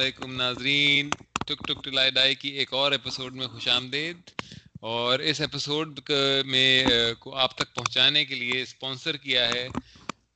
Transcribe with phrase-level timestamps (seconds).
[0.00, 1.12] علیکم ناظرین۔
[1.46, 4.16] ٹک ٹک ٹلائی ڈائی کی ایک اور ایپیسوڈ میں خوش آمدید۔
[4.82, 6.00] اور اس ایپیسوڈ
[6.46, 6.68] میں
[7.20, 9.68] کو آپ تک پہنچانے کے لیے اسپانسر کیا ہے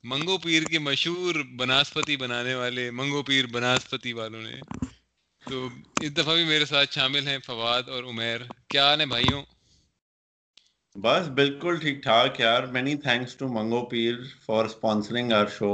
[0.03, 4.55] منگو پیر کے مشہور بناسپتی بنانے والے منگو پیر بناسپتی والوں نے۔
[5.41, 8.39] تو اس دفعہ بھی میرے ساتھ شامل ہیں فواد اور عمیر۔
[8.69, 9.41] کیا حال ہے بھائیوں؟
[10.95, 15.71] بس بالکل ٹھیک ٹھاک یار۔ Many thanks to Mango Pair for sponsoring our show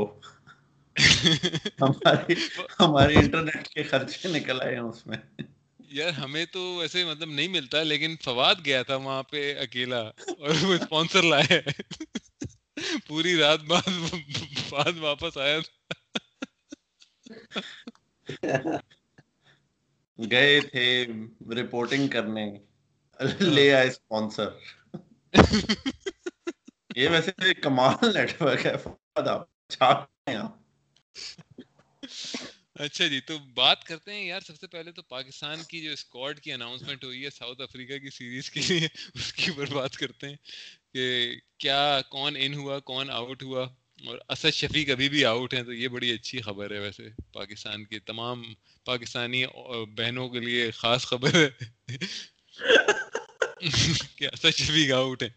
[2.80, 5.17] ہماری انٹرنیٹ کے خرچے نکل آئے ہیں اس میں۔
[5.80, 10.50] یار ہمیں تو ویسے مطلب نہیں ملتا لیکن فواد گیا تھا وہاں پہ اکیلا اور
[10.62, 11.62] وہ اسپانسر لائے۔
[13.08, 13.90] پوری رات بعد
[14.70, 15.59] بعد واپس آیا
[20.31, 21.05] گئے تھے
[21.62, 22.45] رپورٹنگ کرنے۔
[23.39, 24.50] لے آئے اسپانسر
[26.95, 30.61] یہ ویسے کمال نیٹ ورک ہے۔ فواد آپ چھاپ ہیں۔ آپ
[32.76, 36.40] اچھا جی تو بات کرتے ہیں یار سب سے پہلے تو پاکستان کی جو اسکواڈ
[36.40, 40.30] کی اناؤنسمنٹ ہوئی ہے ساؤتھ افریقہ کی سیریز کے لیے اس کے اوپر بات کرتے
[40.30, 40.36] ہیں
[40.94, 43.67] کہ کیا کون ان ہوا کون آؤٹ ہوا؟
[44.08, 47.86] اور اسد شفیق ابھی بھی آؤٹ ہیں تو یہ بڑی اچھی خبر ہے ویسے پاکستان
[47.86, 48.54] کی تمام
[48.86, 49.44] پاکستانی
[49.98, 51.50] بہنوں کے لیے خاص خبر ہے۔
[54.16, 55.30] کہ اسد شفیق آؤٹ ہیں۔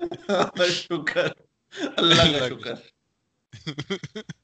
[0.70, 1.28] شکر
[1.96, 2.74] اللہ کا شکر۔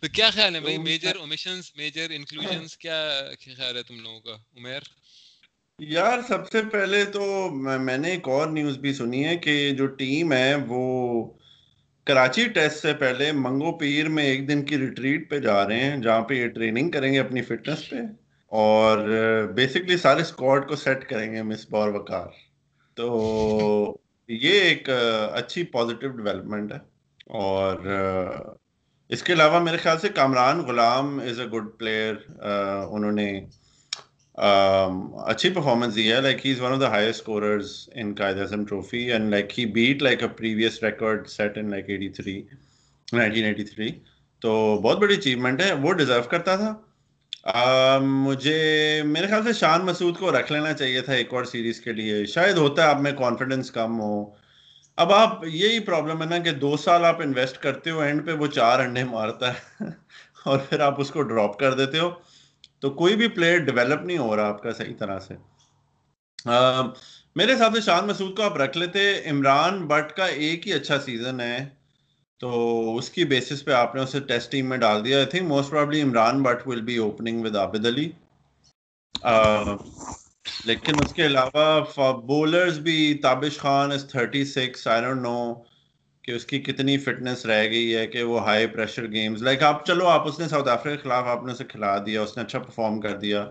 [0.00, 3.20] تو کیا خیال ہے بھائی میجر اومیشنز میجر انکلوژنز کیا
[3.56, 4.78] خیال ہے تم لوگوں کا؟ عمر؟
[5.78, 9.86] یار سب سے پہلے تو میں نے ایک اور نیوز بھی سنی ہے کہ جو
[9.86, 11.30] ٹیم ہے وہ
[12.04, 15.96] کراچی ٹیسٹ سے پہلے منگو پیر میں ایک دن کی ریٹریٹ پہ جا رہے ہیں
[15.96, 17.96] جہاں پہ یہ ٹریننگ کریں گے اپنی فٹنس پہ۔
[18.46, 18.98] اور
[19.54, 22.26] بیسکلی سارے اسکواڈ کو سیٹ کریں گے مس بور وکار
[22.94, 23.96] تو
[24.28, 24.88] یہ ایک
[25.32, 26.78] اچھی پازیٹیو ڈیولپمنٹ ہے۔
[27.26, 27.76] اور
[29.10, 32.14] اس کے علاوہ میرے خیال سے کامران غلام از اے گڈ پلیئر
[32.90, 33.28] انہوں نے
[34.38, 36.20] اچھی پرفارمنس دی ہے.
[36.20, 39.66] Like he is one of the highest scorers in Quaid Azam trophy and like he
[39.74, 42.40] beat like a previous record set in like eighty three
[43.12, 43.90] nineteen eighty three
[44.42, 44.52] تو
[44.82, 45.72] بہت بڑی achievement ہے.
[45.72, 46.74] وہ ڈیزرو کرتا تھا.
[48.02, 51.92] مجھے، میرے خیال سے شان مسعود کو رکھ لینا چاہیے تھا ایک اور سیریز کے
[51.92, 52.24] لیے.
[52.26, 54.24] شاید ہوتا ہے آپ میں کانفیڈنس کم ہو
[54.98, 58.32] اب آپ یہی پرابلم ہے نا کہ دو سال آپ انویسٹ کرتے ہو اینڈ پہ
[58.32, 59.84] وہ چار انڈے مارتا ہے
[60.44, 62.10] اور پھر آپ اس کو ڈراپ کر دیتے ہو۔
[62.80, 65.34] تو کوئی بھی پلیئر ڈیولپ نہیں ہو رہا آپ کا صحیح طرح سے۔
[67.36, 70.98] میرے حساب سے شان مسعود کو آپ رکھ لیتے۔ عمران بٹ کا ایک ہی اچھا
[71.00, 71.58] سیزن ہے۔
[72.40, 72.50] تو
[72.96, 75.70] اس کی بیسس پہ آپ نے اسے ٹیسٹ ٹیم میں ڈال دیا۔ I think most
[75.70, 78.10] probably Imran Butt will be opening with Abid Ali
[80.64, 85.54] لیکن اس کے علاوہ بولرز بھی Tabish Khan is thirty six I don't know
[86.22, 89.86] کہ اس کی کتنی فٹنس رہ گئی ہے کہ وہ ہائی پریشر گیمز لائک آپ
[89.86, 92.42] چلو آپ اس نے ساؤتھ افریقہ کے خلاف آپ نے اسے کھلا دیا، اس نے
[92.42, 93.46] اچھا پرفارم کر دیا۔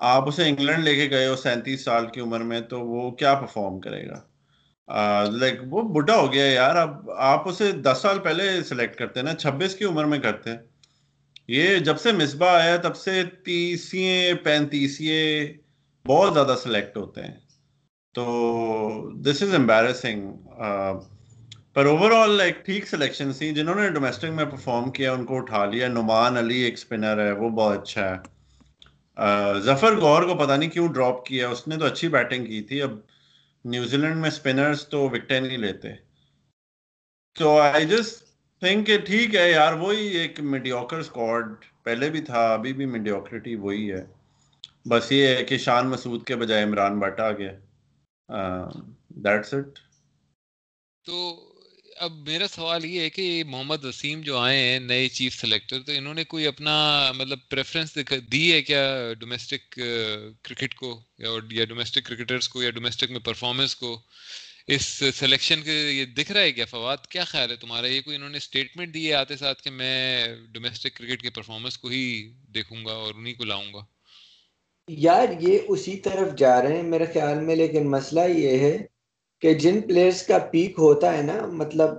[0.00, 3.34] آپ اسے انگلینڈ لے کے گئے ہو سینتیس سال کی عمر میں، تو وہ کیا
[3.34, 4.20] پرفارم کرے گا؟
[5.30, 9.34] لائک وہ بڈھا ہو گیا یار۔ اب آپ اسے دس سال پہلے سلیکٹ کرتے نا،
[9.34, 10.50] چھبیس کی عمر میں کرتے
[11.48, 15.52] یہ جب سے مصباح آیا، تب سے تیسیے، پینتیسیے
[16.06, 17.34] بہت زیادہ سلیکٹ ہوتے ہیں۔
[18.14, 20.32] تو دس از امبیرسنگ
[21.74, 25.36] پر اوور آل لائک ٹھیک سلیکشن تھی جنہوں نے ڈومیسٹک میں پرفارم کیا، ان کو
[25.36, 28.16] اٹھا لیا۔ نعمان علی ایک اسپنر ہے، وہ بہت اچھا ہے۔
[29.22, 32.62] uh, ظفر غور کو پتا نہیں کیوں ڈراپ کیا۔ اس نے تو اچھی بیٹنگ کی
[32.62, 32.90] تھی۔ اب
[33.64, 35.88] نیوزی لینڈ میں اسپنرس تو وکٹیں نہیں لیتے۔
[37.38, 38.24] تو آئی جسٹ
[38.60, 41.44] تھنک کہ ٹھیک ہے یار، وہی ایک میڈیوکر اسکواڈ
[41.82, 44.23] پہلے بھی تھا، ابھی بھی میڈیوکریٹی وہی ہے۔
[44.86, 47.52] بس یہ ہے کہ شان مسعود کے بجائے عمران بٹ آ گیا۔
[49.24, 49.78] دیٹس اٹ
[51.04, 51.50] تو
[51.96, 55.92] اب میرا سوال یہ ہے کہ محمد وسیم جو آئے ہیں نئے چیف سلیکٹر، تو
[55.92, 56.74] انہوں نے کوئی اپنا
[57.16, 57.98] مطلب پریفرنس
[58.32, 59.78] دی ہے کیا ڈومیسٹک
[60.42, 63.98] کرکٹ کو یا ڈومیسٹک کرکٹرز کو یا ڈومیسٹک میں پرفارمنس کو؟
[64.66, 68.16] اس سلیکشن کے یہ دکھ رہا ہے کیا؟ فواد، کیا خیال ہے تمہارا؟ یہ کوئی
[68.16, 72.32] انہوں نے اسٹیٹمنٹ دی ہے آتے ساتھ کہ میں ڈومیسٹک کرکٹ کے پرفارمنس کو ہی
[72.54, 73.84] دیکھوں گا اور انہیں کو لاؤں گا؟
[74.88, 78.76] یار یہ اسی طرف جا رہے ہیں میرے خیال میں، لیکن مسئلہ یہ ہے
[79.42, 81.90] کہ جن پلیئرز کا پیک ہوتا ہے نا مطلب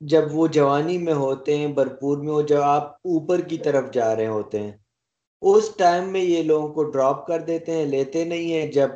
[0.00, 4.14] جب وہ جوانی میں ہوتے ہیں، بھرپور میں وہ جب آپ اوپر کی طرف جا
[4.16, 4.72] رہے ہوتے ہیں،
[5.42, 8.90] اس ٹائم میں یہ لوگوں کو ڈراپ کر دیتے ہیں، لیتے نہیں ہیں۔ جب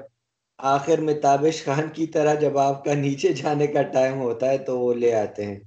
[0.59, 4.59] آخر میں تابش خان کی طرح جب آپ کا نیچے جانے کا ٹائم ہوتا ہے،
[4.59, 5.59] تو وہ لے آتے ہیں۔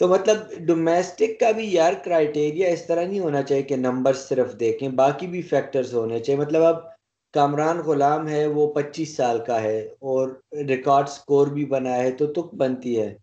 [0.00, 4.58] تو مطلب ڈومیسٹک کا بھی یار کرائٹیریا اس طرح نہیں ہونا چاہیے کہ نمبر صرف
[4.60, 6.93] دیکھیں، باقی بھی فیکٹرز ہونے چاہیے۔ مطلب اب
[7.34, 10.28] کامران غلام ہے، وہ پچیس سال کا ہے اور
[10.68, 13.14] ریکارڈ سکور بھی بنا ہے تو تک بنتی ہے۔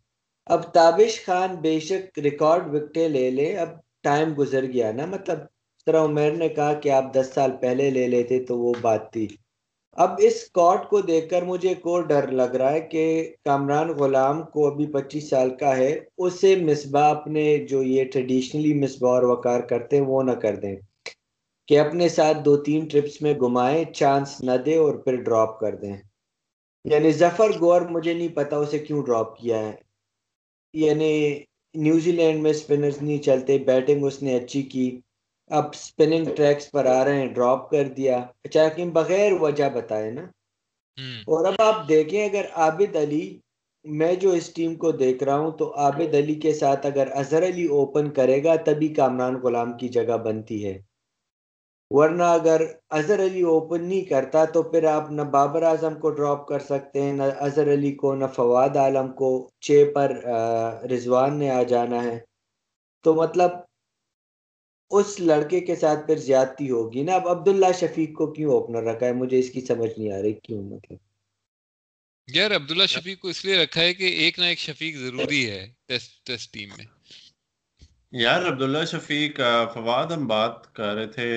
[0.45, 3.69] اب تابش خان بے شک ریکارڈ وکٹیں لے لے اب
[4.03, 5.39] ٹائم گزر گیا نا۔ مطلب
[5.85, 9.27] طرح عمیر نے کہا کہ آپ دس سال پہلے لے لیتے تو وہ بات تھی۔
[9.91, 13.89] اب اس اسکاٹ کو دیکھ کر مجھے ایک اور ڈر لگ رہا ہے کہ کامران
[13.89, 19.23] غلام کو ابھی پچیس سال کا ہے، اسے مصباح اپنے جو یہ ٹریڈیشنلی مصباح اور
[19.23, 20.75] وقار کرتے ہیں وہ نہ کر دیں۔
[21.71, 25.75] کہ اپنے ساتھ دو تین ٹرپس میں گھمائیں چانس نہ دے اور پھر ڈراپ کر
[25.75, 25.97] دیں۔
[26.83, 29.71] یعنی ظفر گور مجھے نہیں پتا اسے کیوں ڈراپ کیا ہے۔
[30.73, 31.39] یعنی
[31.73, 35.01] نیوزی لینڈ میں اسپنرز نہیں چلتے بیٹنگ اس نے اچھی کی۔
[35.47, 40.21] اب سپننگ ٹریکس پر آ رہے ہیں ڈراپ کر دیا۔ چاہے بغیر وجہ بتائے نا۔
[41.21, 43.39] اور اب آپ دیکھیں اگر عابد علی
[43.83, 47.45] میں جو اس ٹیم کو دیکھ رہا ہوں تو عابد علی کے ساتھ اگر اظہر
[47.45, 50.90] علی اوپن کرے گا تبھی کامران غلام کی جگہ بنتی ہے۔
[51.93, 56.47] ورنہ اگر اظہر علی اوپن نہیں کرتا تو پھر آپ نہ بابر اعظم کو ڈراپ
[56.47, 60.11] کر سکتے ہیں، نہ اظہر علی کو، نہ فواد عالم کو چھ پر
[60.91, 62.19] رضوان نے آ جانا ہے۔
[63.03, 63.51] تو مطلب
[64.91, 69.05] اس لڑکے کے ساتھ پھر زیادتی ہوگی نا۔ اب عبداللہ شفیق کو کیوں اوپنر رکھا
[69.05, 70.97] ہے؟ مجھے اس کی سمجھ نہیں آ رہی کیوں مطلب۔
[72.27, 75.67] یار عبداللہ شفیق کو اس لیے رکھا ہے کہ ایک نہ ایک شفیق ضروری ہے
[75.87, 77.00] ٹیسٹ ٹیسٹ ٹیم میں۔
[78.11, 79.39] یار عبداللہ شفیق
[79.73, 81.29] فواد ہم بات کر رہے تھے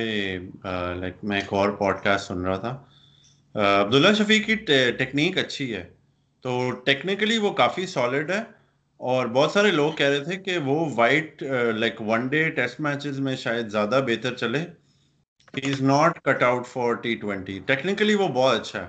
[0.97, 2.85] لائک میں ایک اور پوڈ کاسٹ سن رہا تھا۔
[3.83, 4.55] عبداللہ شفیق کی
[4.91, 5.85] ٹیکنیک اچھی ہے۔
[6.41, 8.41] تو ٹیکنیکلی وہ کافی سالڈ ہے
[8.97, 11.43] اور بہت سارے لوگ کہہ رہے تھے کہ وہ white
[11.77, 14.65] like one day test matches میں شاید زیادہ بہتر چلے۔
[15.57, 18.89] He is not cut out for T twenty technically وہ بہت اچھا ہے۔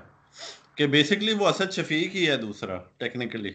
[0.76, 3.52] کہ بیسکلی وہ اسد شفیق ہی ہے دوسرا ٹیکنیکلی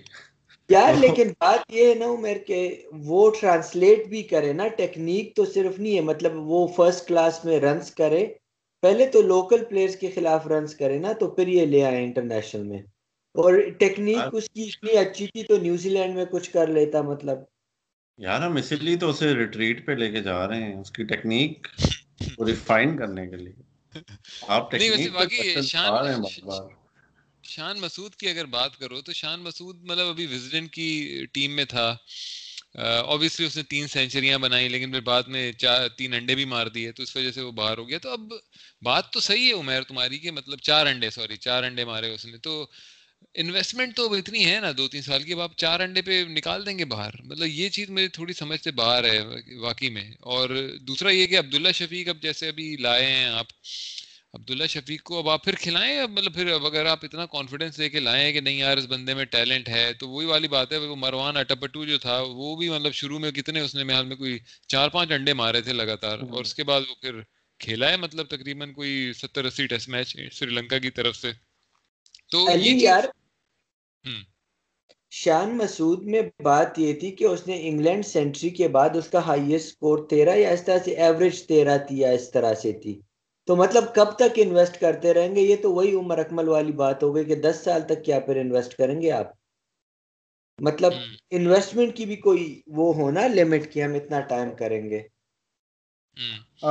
[0.71, 2.59] یار لیکن بات یہ ہے نا عمر کہ
[2.93, 7.61] وہ ٹرانسلیٹ بھی کرے نا ٹیکنیک تو صرف نہیں ہے مطلب وہ فرسٹ کلاس میں
[7.61, 8.27] رنس کرے۔
[8.83, 12.63] پہلے تو لوکل پلیئرز کے خلاف رنس کرے نا تو پھر یہ لے آئے انٹرنیشنل
[12.63, 12.79] میں۔
[13.35, 17.39] اور ٹیکنیک اس کی اتنی اچھی تھی تو نیوزی لینڈ میں کچھ کر لیتا مطلب۔
[18.19, 21.05] یار ہم اسی لیے تو اسے ریٹریٹ پہ لے کے جا رہے ہیں اس کی
[21.05, 21.69] ٹیکنیک
[22.37, 23.53] کو ریفائن کرنے کے لیے۔
[24.49, 26.80] آپ ٹیکنیک شان
[27.43, 31.65] شان مسعود کی اگر بات کرو تو شان مسعود مطلب ابھی وزڈنٹ کی ٹیم میں
[31.65, 31.97] تھا۔
[33.07, 36.67] اوبیسلی اس نے تین سینچریاں بنائی، لیکن پھر بعد میں چار، تین انڈے بھی مار
[36.67, 38.21] دیے، تو اس وجہ سے وہ باہر ہو گیا۔ تو اب
[38.83, 42.25] بات تو صحیح ہے عمیر تمہاری کہ مطلب چار انڈے سوری چار انڈے مارے اس
[42.25, 42.67] نے۔ تو
[43.35, 46.67] انویسٹمنٹ تو اتنی ہے نا، دو تین سال کی، اب آپ چار انڈے پہ نکال
[46.67, 49.21] دیں گے باہر۔ مطلب یہ چیز میری تھوڑی سمجھ سے باہر ہے
[49.57, 53.47] واقعی میں۔ اور دوسرا یہ کہ عبداللہ شفیق اب جیسے ابھی لائے ہیں آپ۔
[54.35, 57.89] عبداللہ شفیق کو اب آپ پھر کھلائیں مطلب پھر اب اگر آپ اتنا کانفیڈینس لے
[57.91, 60.77] کے لائیں کہ نہیں یار اس بندے میں ٹیلنٹ ہے تو وہی والی بات ہے
[60.77, 64.17] وہ مروان اٹپٹو جو تھا وہ بھی مطلب شروع میں کتنے اس نے محل میں
[64.17, 64.39] کوئی
[64.69, 67.21] چار پانچ انڈے مارے تھے لگاتار اور اس کے بعد وہ پھر
[67.61, 71.33] کھیلا ہے مطلب تقریباً کوئی ستر اسی ٹیسٹ میچ سری لنکا کی طرف سے۔
[72.31, 73.05] تو یار
[75.13, 79.27] شان مسعود میں بات یہ تھی کہ اس نے انگلینڈ سینٹری کے بعد اس کا
[79.27, 83.01] ہائیسٹ سکور تیرہ یا اس طرح سے ایوریج تیرہ تھی یا اس طرح سے تھی۔
[83.51, 87.03] تو مطلب کب تک انویسٹ کرتے رہیں گے؟ یہ تو وہی عمر اکمل والی بات
[87.03, 89.27] ہو گئی کہ دس سال تک کیا پھر انویسٹ کریں گے آپ؟
[90.59, 90.93] مطلب
[91.31, 95.03] انویسٹمنٹ کی بھی کوئی وہ ہونا لمٹ کی ہم اتنا ٹائم کریں گے۔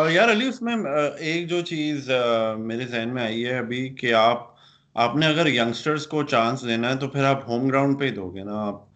[0.10, 0.76] یار علی اس میں
[1.18, 2.10] ایک جو چیز
[2.58, 4.56] میرے ذہن میں آئی ہے ابھی کہ آپ
[4.94, 8.10] آپ نے اگر ینگسٹرز کو چانس دینا ہے تو پھر آپ ہوم گراؤنڈ پہ ہی
[8.10, 8.89] دو گے نا آپ۔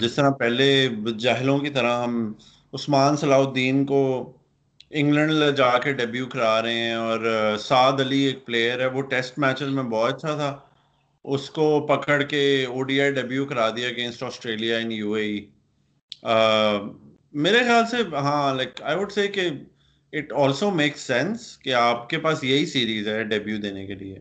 [0.00, 0.88] جس طرح پہلے
[1.18, 2.32] جاہلوں کی طرح ہم
[2.72, 4.32] عثمان صلاح الدین کو
[4.92, 7.20] انگلینڈ جا کے ڈیبیو کرا رہے ہیں اور
[7.60, 10.56] سعد علی ایک پلیئر ہے، وہ ٹیسٹ میچز میں بہت اچھا تھا۔
[11.24, 15.26] اس کو پکڑ کے او ڈی آئی ڈیبیو کرا دیا against Australia in U A
[17.42, 19.48] میرے خیال سے ہاں لائک آئی ووڈ سے کہ
[20.12, 24.18] اٹ آلسو میک سینس کہ آپ کے پاس یہی سیریز ہے ڈیبیو دینے کے لیے۔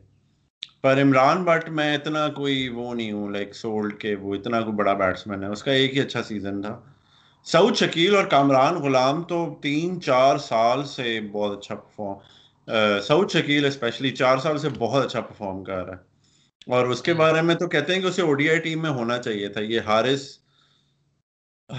[0.82, 4.76] پر عمران بٹ، میں اتنا کوئی وہ نہیں ہوں لائک سولڈ کے وہ اتنا کوئی
[4.76, 6.80] بڑا بیٹسمین ہے۔ اس کا ایک ہی اچھا سیزن تھا۔
[7.44, 13.66] سعود شکیل اور کامران غلام تو تین چار سال سے بہت اچھا پرفارم سعود شکیل
[13.66, 16.12] اسپیشلی چار سال سے بہت اچھا پرفارم کر رہا ہے۔
[16.72, 18.90] اور اس کے بارے میں تو کہتے ہیں کہ اسے او ڈی آئی ٹیم میں
[18.90, 20.40] ہونا چاہیے تھا۔ یہ ہارس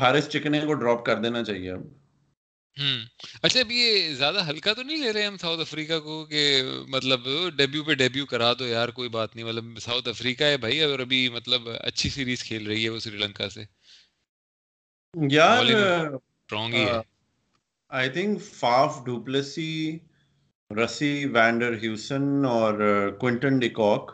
[0.00, 1.80] ہارس چکنے کو ڈراپ کر دینا چاہیے اب۔
[3.42, 7.20] اچھا اب یہ زیادہ ہلکا تو نہیں لے رہے ہم ساؤتھ افریقہ کو کہ مطلب
[7.56, 10.98] ڈیبیو پہ ڈیبیو کرا دو یار کوئی بات نہیں۔ مطلب ساؤتھ افریقہ ہے بھائی اور
[10.98, 13.81] ابھی مطلب اچھی سیریز کھیل رہی ہے وہ سری لنکا سے۔
[15.14, 15.64] یار
[17.90, 19.98] آئی think Faf du Plessis
[20.70, 22.74] Rassie van der Dussen اور
[23.20, 24.10] کوئنٹن ڈیکاک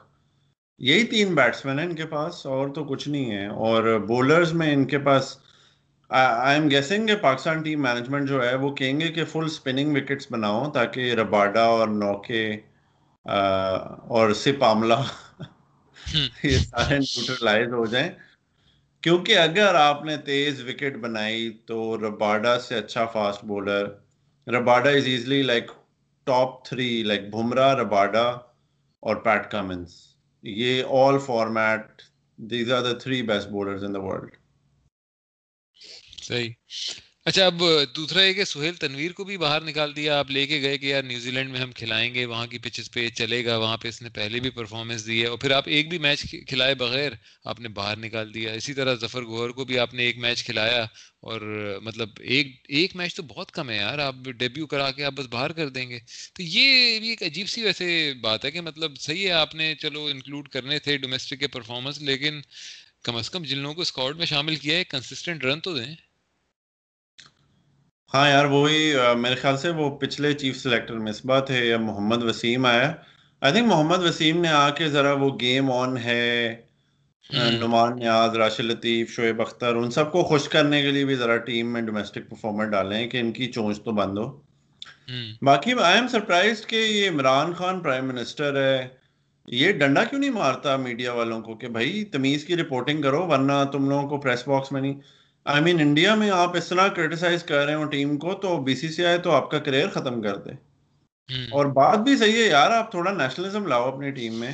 [0.80, 4.72] یہی تین بیٹسمین ہیں ان کے پاس اور تو کچھ نہیں ہے۔ اور بولرز میں
[4.72, 5.36] ان کے پاس
[6.10, 9.96] آئی ایم گیسنگ کہ پاکستان ٹیم مینجمنٹ جو ہے وہ کہیں گے کہ فل اسپننگ
[9.96, 12.44] وکٹس بناؤ تاکہ رباڈا اور نوکے
[14.08, 14.94] اور سپ عاملہ
[16.44, 18.08] یہ سارے نیوٹرلائز ہو جائیں۔
[19.02, 23.86] کیونکہ اگر آپ نے تیز وکٹ بنائی تو رباڈا سے اچھا fast bowler,
[24.46, 25.70] Rabada is easily like
[26.26, 28.26] top three like Bumrah Rabada
[29.02, 29.96] اور پیٹ کمنس
[30.44, 32.02] یہ all format
[32.38, 34.36] these are the three best bowlers in the world
[36.22, 36.50] صحیح۔
[37.28, 37.62] اچھا اب
[37.96, 40.86] دوسرا ہے کہ سہیل تنویر کو بھی باہر نکال دیا، آپ لے کے گئے کہ
[40.86, 43.88] یار نیوزی لینڈ میں ہم کھلائیں گے، وہاں کی پچز پہ چلے گا، وہاں پہ
[43.88, 47.12] اس نے پہلے بھی پرفارمنس دی ہے اور پھر آپ ایک بھی میچ کھلائے بغیر
[47.44, 50.44] آپ نے باہر نکال دیا۔ اسی طرح ظفر گوہر کو بھی آپ نے ایک میچ
[50.44, 50.80] کھلایا
[51.20, 51.40] اور
[51.82, 55.26] مطلب ایک ایک میچ تو بہت کم ہے یار، آپ ڈیبیو کرا کے آپ بس
[55.26, 55.98] باہر کر دیں گے۔
[56.34, 59.74] تو یہ بھی ایک عجیب سی ویسے بات ہے کہ مطلب صحیح ہے، آپ نے
[59.74, 62.40] چلو انکلوڈ کرنے تھے ڈومیسٹک کے پرفارمنس لیکن
[63.02, 65.94] کم از کم جن لوگوں کو اسکواڈ میں شامل کیا ہے کنسسٹنٹ رن تو دیں۔
[68.10, 68.78] ہاں یار وہی
[69.22, 72.92] میرے خیال سے وہ پچھلے چیف سلیکٹر مصباح تھے یا محمد وسیم آیا۔
[73.42, 76.22] آئی تھنک محمد وسیم نے آ کے ذرا وہ گیم آن ہے
[77.60, 81.36] نعمان نیاز راشد لطیف شعیب اختر ان سب کو خوش کرنے کے لیے بھی ذرا
[81.48, 84.28] ٹیم میں ڈومیسٹک پرفارمر ڈالیں کہ ان کی چونچ تو بند ہو۔
[85.42, 88.88] باقی آئی ایم سرپرائز کہ یہ عمران خان پرائم منسٹر ہے۔
[89.48, 93.52] یہ ڈنڈا کیوں نہیں مارتا میڈیا والوں کو کہ بھائی تمیز کی رپورٹنگ کرو ورنہ
[93.72, 94.98] تم لوگوں کو پریس باکس میں نہیں۔
[95.48, 98.74] آئی مین انڈیا میں آپ اس طرح کرٹیسائز کر رہے ہو ٹیم کو تو بی
[98.76, 100.50] سی سی آئی تو آپ کا کریئر ختم کر دے۔
[101.50, 104.52] اور بات بھی صحیح ہے یار آپ تھوڑا نیشنلزم لاؤ اپنی ٹیم میں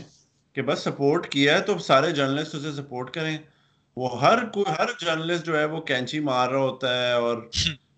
[0.52, 3.38] کہ بس سپورٹ کیا ہے تو سارے جرنلسٹ اسے سپورٹ کریں۔
[3.96, 7.36] وہ ہر کوئی ہر جرنلسٹ جو ہے وہ کینچی مار رہا ہوتا ہے اور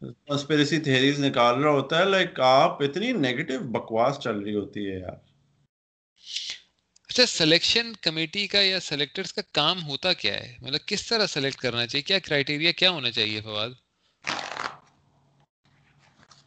[0.02, 4.98] کنسپیریسی تھیریز نکال رہا ہوتا ہے۔ لائک آپ اتنی نیگیٹو بکواس چل رہی ہوتی ہے
[4.98, 5.16] یار۔
[7.16, 11.56] اچھا سلیکشن کمیٹی کا یا سلیکٹرز کا کام ہوتا کیا ہے؟ مطلب کس طرح سلیکٹ
[11.56, 13.70] کرنا چاہیے؟ کیا کرائٹیریا کیا ہونا چاہیے فواد؟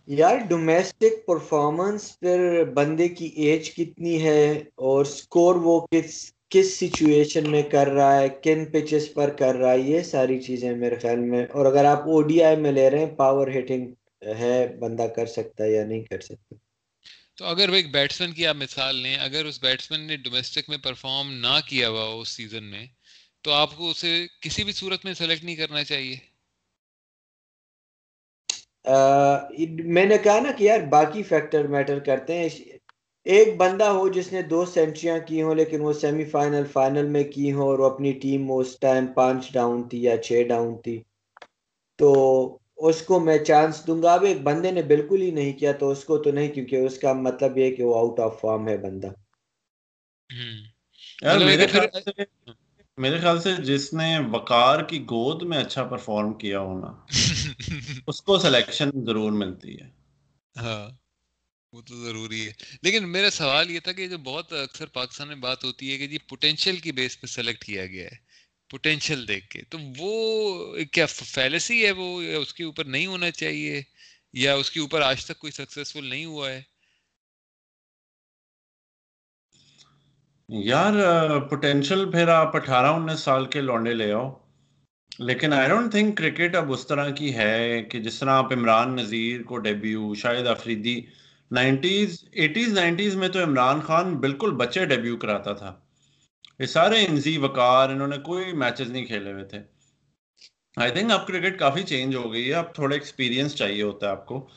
[0.07, 7.51] یار ڈومیسٹک پرفارمنس پھر بندے کی ایج کتنی ہے اور سکور وہ کس کس سچویشن
[7.51, 11.19] میں کر رہا ہے، کن پچز پر کر رہا ہے، یہ ساری چیزیں میرے خیال
[11.19, 13.87] میں۔ اور اگر آپ او ڈی آئی میں لے رہے ہیں پاور ہٹنگ
[14.39, 16.68] ہے، بندہ کر سکتا ہے یا نہیں کر سکتا۔
[17.39, 20.77] تو اگر وہ ایک بیٹسمین کی آپ مثال لیں، اگر اس بیٹسمین نے ڈومیسٹک میں
[20.77, 22.85] پرفارم نہ کیا ہوا ہو اس سیزن میں،
[23.41, 26.15] تو آپ کو اسے کسی بھی صورت میں سلیکٹ نہیں کرنا چاہیے۔
[29.85, 32.49] میں نے کہا نا کہ یار باقی فیکٹر میٹر کرتے ہیں۔
[33.25, 37.23] ایک بندہ ہو جس نے دو سینچریاں کی ہوں، لیکن وہ سیمی فائنل فائنل میں
[37.23, 41.01] کی ہوں اور وہ اپنی ٹیم اس ٹائم پانچ ڈاؤن تھی یا چھ ڈاؤن تھی۔
[41.99, 42.09] تو
[42.79, 45.89] اس کو میں چانس دوں گا۔ اب ایک بندے نے بالکل ہی نہیں کیا تو
[45.89, 48.77] اس کو تو نہیں کیونکہ اس کا مطلب یہ کہ وہ آؤٹ آف فارم ہے
[48.77, 49.07] بندہ۔
[51.21, 52.21] مطلب
[52.97, 56.91] میرے خیال سے جس نے وقار کی گود میں اچھا پرفارم کیا ہونا
[58.07, 59.89] اس کو سلیکشن ضرور ملتی ہے۔
[60.57, 60.89] ہاں
[61.73, 65.35] وہ تو ضروری ہے۔ لیکن میرا سوال یہ تھا کہ جو بہت اکثر پاکستان میں
[65.35, 68.28] بات ہوتی ہے کہ جی پوٹینشیل کی بیس پہ سلیکٹ کیا گیا ہے۔
[68.69, 73.31] پوٹینشیل دیکھ کے تو وہ کیا فیلسی ہے وہ یا اس کے اوپر نہیں ہونا
[73.31, 73.81] چاہیے
[74.33, 76.61] یا اس کے اوپر آج تک کوئی سکسیسفل نہیں ہوا ہے
[80.49, 80.93] یار
[81.49, 84.29] پوٹینشیل پھر آپ اٹھارہ انیس سال کے لونڈے لے آؤ
[85.19, 88.95] لیکن آئی ڈونٹ تھنک کرکٹ اب اس طرح کی ہے کہ جس طرح آپ عمران
[88.95, 91.01] نذیر کو debut Shahid Afridi
[91.51, 95.75] nineties eighties nineties میں تو عمران خان بالکل بچے ڈیبیو کراتا تھا
[96.59, 99.59] یہ سارے انزی، وقار، انہوں نے کوئی میچز نہیں کھیلے ہوئے تھے۔
[100.77, 104.11] آئی تھنک اب کرکٹ کافی چینج ہو گئی ہے۔ اب تھوڑا ایکسپیرینس چاہیے ہوتا ہے
[104.11, 104.47] آپ کو۔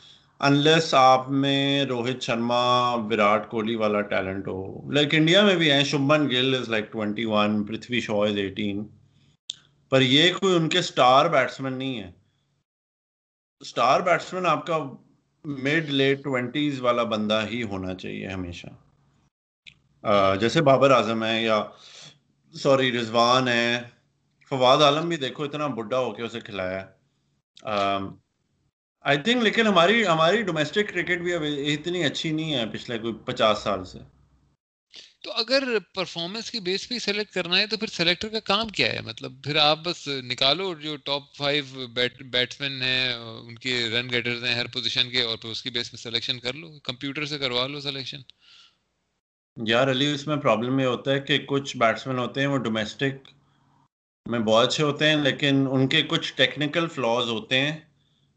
[0.41, 5.85] انلیس آپ میں روہت شرما، وراٹ کوہلی والا ٹیلنٹ ہو۔ لائک انڈیا میں بھی ہیں۔
[5.85, 8.85] Shubman Gill is like twenty one Prithvi Shaw is eighteen
[9.91, 12.11] پر یہ کوئی ان کے سٹار بیٹسمین نہیں ہے
[13.65, 14.79] سٹار بیٹسمین آپ کا
[15.45, 18.67] مڈ لیٹ ٹوینٹیز والا بندہ ہی ہونا چاہیے ہمیشہ۔
[20.41, 21.65] جیسے بابر اعظم ہے یا
[22.55, 23.81] سوری رضوان ہے۔
[24.49, 26.87] فواد عالم بھی دیکھو اتنا بڈھا ہو کے اسے کھلایا۔
[29.01, 32.99] آئی um, تھنک لیکن ہماری ہماری ڈومیسٹک کرکٹ بھی اب اتنی اچھی نہیں ہے پچھلے
[32.99, 33.99] کوئی پچاس سال سے۔
[35.23, 38.93] تو اگر پرفارمنس کی بیس پہ سلیکٹ کرنا ہے تو پھر سلیکٹر کا کام کیا
[38.93, 41.87] ہے؟ مطلب پھر آپ بس نکالو جو ٹاپ فائیو
[42.25, 45.91] بیٹسمین ہیں ان کے رن گیٹرز ہیں ہر پوزیشن کے اور پھر اس کی بیس
[45.91, 48.21] پہ سلیکشن کر لو۔ کمپیوٹر سے کروا لو سلیکشن
[49.57, 53.29] یار علی اس میں پرابلم یہ ہوتا ہے کہ کچھ بیٹسمین ہوتے ہیں، وہ ڈومیسٹک
[54.27, 57.79] میں بہت اچھے ہوتے ہیں، لیکن ان کے کچھ ٹیکنیکل فلاز ہوتے ہیں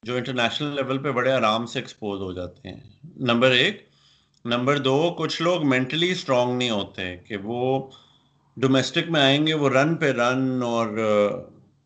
[0.04, 2.80] جو انٹرنیشنل لیول پہ بڑے آرام سے ایکسپوز ہو جاتے ہیں۔
[3.16, 3.82] نمبر ایک.
[4.46, 7.92] نمبر دو، کچھ لوگ مینٹلی اسٹرانگ نہیں ہوتے کہ وہ
[8.58, 10.88] ڈومیسٹک میں آئیں گے، وہ رن پہ رن اور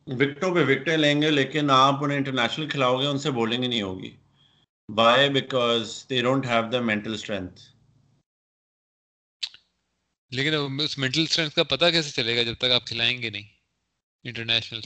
[0.08, 3.68] وکٹوں پہ وکٹیں لیں گے، لیکن آپ انہیں انٹرنیشنل کھلاؤ گے، ان سے بولنگ ہی
[3.68, 4.12] نہیں ہوگی۔
[4.90, 7.62] By because they don't have the mental strength
[10.32, 13.48] لیکن اس مینٹل اسٹرینتھ کا پتہ کیسے چلے گا جب تک آپ کھلائیں گے نہیں
[14.24, 14.80] انٹرنیشنل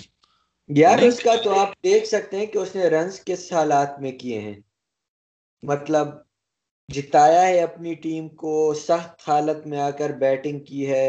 [0.70, 4.12] یار اس کا تو آپ دیکھ سکتے ہیں کہ اس نے رنز کس حالات میں
[4.12, 4.56] کیے ہیں۔
[5.64, 6.08] مطلب
[6.90, 11.08] جتایا ہے اپنی ٹیم کو سخت حالت میں آ کر بیٹنگ کی ہے۔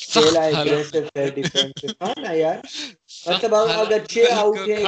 [0.00, 2.58] کھیلا اگریسو ہے ڈیفینس ہاں نا یار۔
[3.26, 4.82] مطلب اگر چھ آؤٹ ہے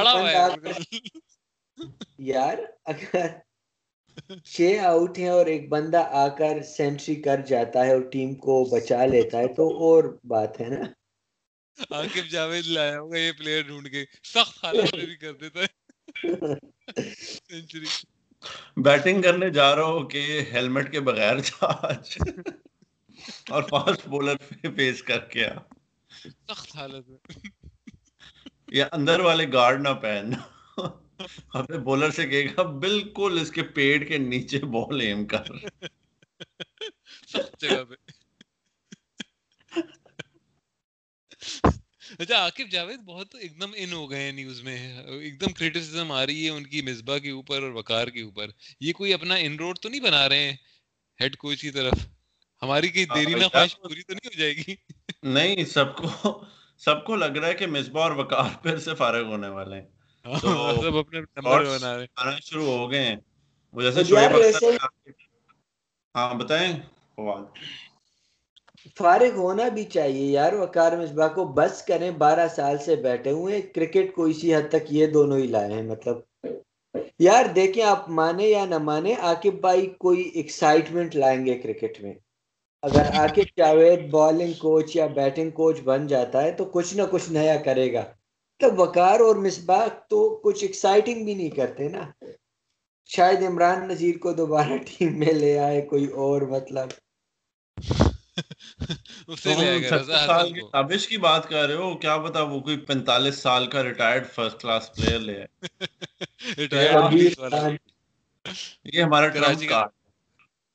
[2.25, 3.27] یار اگر
[4.43, 8.63] چھ آؤٹ ہیں اور ایک بندہ آ کر سینچری کر جاتا ہے اور ٹیم کو
[8.63, 10.85] بچا لیتا ہے تو اور بات ہے نا۔
[11.91, 15.65] عاقب جاوید لایا ہوگا یہ پلیئر ڈھونڈ کے سخت حالت میں بھی کر دیتا ہے۔
[17.49, 17.85] سینچری۔
[18.77, 21.65] بیٹنگ کرنے جا رہا ہو کہ ہیلمٹ کے بغیر جا
[23.49, 24.35] اور فاسٹ بولر
[24.75, 25.53] فیس کر کے آ
[26.47, 27.35] سخت حالت میں۔
[28.67, 30.52] یا اندر والے گارڈ نہ پہننا۔
[31.53, 35.43] اپنے بولر سے کہے گا بالکل اس کے پیٹ کے نیچے بال ایم کر۔
[37.27, 37.95] سخت جگہ پہ
[42.19, 46.11] اچھا عاقب جاوید بہت ایک دم ان ہو گئے ہیں نیوز میں۔ ایک دم کریٹیسزم
[46.11, 48.49] آ رہی ہے ان کی مصباح کے اوپر اور وقار کے اوپر۔
[48.79, 50.55] یہ کوئی اپنا ان روڈ تو نہیں بنا رہے ہیں؟
[51.21, 51.93] ہیڈ کوچ کی طرف۔
[52.61, 54.75] ہماری کی ہاں، دیری نہ خواہش پوری تو نہیں ہو جائے گی۔
[55.23, 56.45] نہیں سب کو
[56.77, 59.92] سب کو لگ رہا ہے کہ مصباح اور وقار پھر سے فارغ ہونے والے ہیں۔
[60.81, 62.11] سب اپنے نمبر بنا رہے ہیں۔
[62.41, 63.15] شروع ہو گئے ہیں۔
[63.73, 64.75] وہ جیسے شعیب اختر
[66.15, 66.71] ہاں بتائیں۔
[67.15, 67.43] فواد
[68.97, 73.61] فارغ ہونا بھی چاہیے یار وقار مصباح کو بس کریں بارہ سال سے بیٹھے ہوئے
[73.75, 76.17] کرکٹ کو اسی حد تک یہ دونوں ہی لائے ہیں مطلب۔
[77.19, 82.13] یار دیکھیں آپ مانے یا نہ مانے عاقب بھائی کوئی ایکسائٹمنٹ لائیں گے کرکٹ میں۔
[82.83, 87.29] اگر عاقب جاوید بالنگ کوچ یا بیٹنگ کوچ بن جاتا ہے تو کچھ نہ کچھ
[87.31, 88.03] نیا کرے گا۔
[88.63, 92.11] تو وقار اور مصباح تو کچھ ایکسائٹنگ بھی نہیں کرتے نا۔
[93.09, 96.89] شاید عمران نذیر کو دوبارہ ٹیم میں لے آئے کوئی اور مطلب۔
[100.71, 104.61] تابش کی بات کر رہے ہو کیا پتا وہ کوئی پینتالیس سال کا ریٹائرڈ فرسٹ
[104.61, 105.45] کلاس پلیئر لے
[108.85, 109.85] یہ ہمارا کراچی کا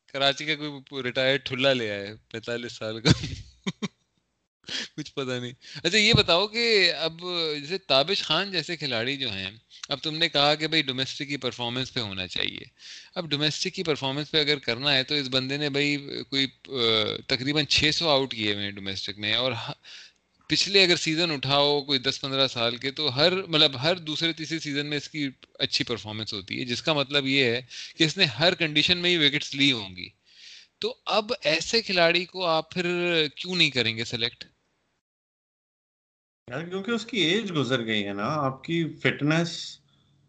[0.06, 3.10] کراچی کا کوئی ریٹائرڈ ٹھلا لے آئے پینتالیس سال کا۔
[4.96, 5.52] کچھ پتا نہیں۔
[5.82, 7.20] اچھا یہ بتاؤ کہ اب
[7.60, 9.50] جیسے تابش خان جیسے کھلاڑی جو ہیں،
[9.88, 12.64] اب تم نے کہا کہ بھائی ڈومیسٹک کی پرفارمنس پہ ہونا چاہیے۔
[13.14, 15.96] اب ڈومیسٹک کی پرفارمنس پہ اگر کرنا ہے تو اس بندے نے بھائی
[16.28, 16.46] کوئی
[17.26, 19.52] تقریباً چھ سو آؤٹ کیے ہوئے ہیں ڈومیسٹک میں۔ اور
[20.50, 24.58] پچھلے اگر سیزن اٹھاؤ کوئی دس پندرہ سال کے، تو ہر مطلب ہر دوسرے تیسرے
[24.58, 25.28] سیزن میں اس کی
[25.58, 27.60] اچھی پرفارمنس ہوتی ہے، جس کا مطلب یہ ہے
[27.96, 30.08] کہ اس نے ہر کنڈیشن میں ہی وکٹس لی ہوں گی۔
[30.78, 32.86] تو اب ایسے کھلاڑی کو آپ پھر
[33.36, 34.44] کیوں نہیں کریں گے سلیکٹ
[36.48, 39.78] یار کیونکہ اس کی ایج گزر گئی ہے نا، آپ کی فٹنس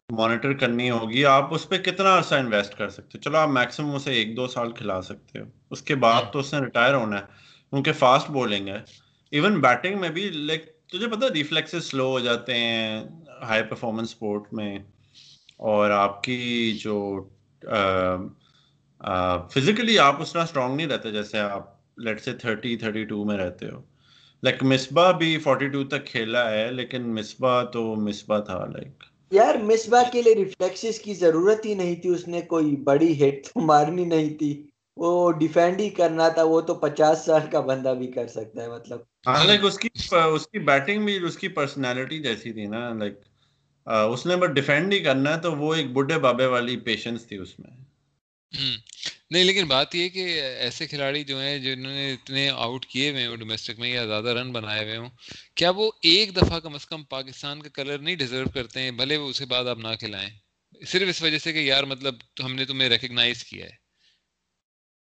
[0.09, 3.95] مانیٹر کرنی ہوگی، آپ اس پہ کتنا عرصہ انویسٹ کر سکتے ہو؟ چلو، آپ میکسیمم
[3.95, 7.15] اسے ایک دو سال کھلا سکتے ہو۔ اس کے بعد تو اس نے ریٹائر ہونا
[7.17, 7.25] ہے۔
[7.69, 8.81] کیونکہ فاسٹ بولنگ ہے۔
[9.31, 13.03] ایون بیٹنگ میں بھی لائک تجھے پتا ریفلیکس سلو ہو جاتے ہیں
[13.41, 14.79] ہائی پرفارمنس اسپورٹ میں۔
[15.57, 17.27] اور آپ کی جو
[19.51, 21.63] فزیکلی آپ اس طرح اسٹرانگ نہیں رہتے جیسے آپ
[21.97, 23.81] لیٹ سے تھرٹی تھرٹی ٹو میں رہتے ہو۔
[24.43, 29.55] لائک مصباح بھی فورٹی ٹو تک کھیلا ہے لیکن مصباح تو مصباح تھا لائک یار
[29.63, 33.61] مصباح کے لیے ریفلیکسز کی ضرورت ہی نہیں تھی اس نے کوئی بڑی ہٹ تو
[33.63, 34.51] مارنی نہیں تھی۔
[34.97, 38.69] وہ ڈیفینڈ ہی کرنا تھا وہ تو پچاس سال کا بندہ بھی کر سکتا ہے
[38.69, 39.89] مطلب۔ ہاں لائک اس کی
[40.33, 43.19] اس کی بیٹنگ بھی اس کی پرسنالٹی جیسی تھی نا لائک
[43.87, 47.37] اس نے بس ڈیفینڈ ہی کرنا ہے تو وہ ایک بڈھے بابے والی پیشنس تھی
[47.37, 47.71] اس میں۔
[49.29, 53.25] نہیں، لیکن بات یہ کہ ایسے کھلاڑی جو ہیں جنہوں نے اتنے آؤٹ کیے ہوئے
[53.25, 55.09] ہوں ڈومیسٹک میں یا زیادہ رن بنائے ہوئے ہوں،
[55.55, 59.17] کیا وہ ایک دفعہ کم از کم پاکستان کا کلر نہیں ڈیزرو کرتے ہیں؟ بھلے
[59.17, 60.29] وہ اسے بعد آپ نہ کھلائیں۔
[60.87, 63.89] صرف اس وجہ سے کہ یار مطلب ہم نے تمہیں ریکگنائز کیا ہے۔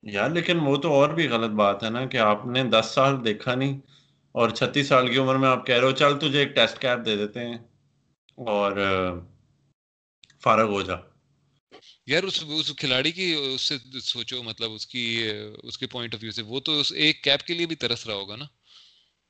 [0.01, 3.25] یار، لیکن وہ تو اور بھی غلط بات ہے نا کہ آپ نے دس سال
[3.25, 3.79] دیکھا نہیں
[4.31, 7.05] اور چھتیس سال کی عمر میں آپ کہہ رہے ہو، چل تجھے ایک ٹیسٹ کیپ
[7.05, 7.57] دے دیتے ہیں۔
[8.35, 8.71] اور،
[10.43, 11.12] فارغ ہو جا۔
[12.07, 15.31] یار اس اس کھلاڑی کی اس سے سوچو مطلب اس کی
[15.63, 18.07] اس کے پوائنٹ آف ویو سے وہ تو اس ایک کیپ کے لیے بھی ترس
[18.07, 18.45] رہا ہوگا نا۔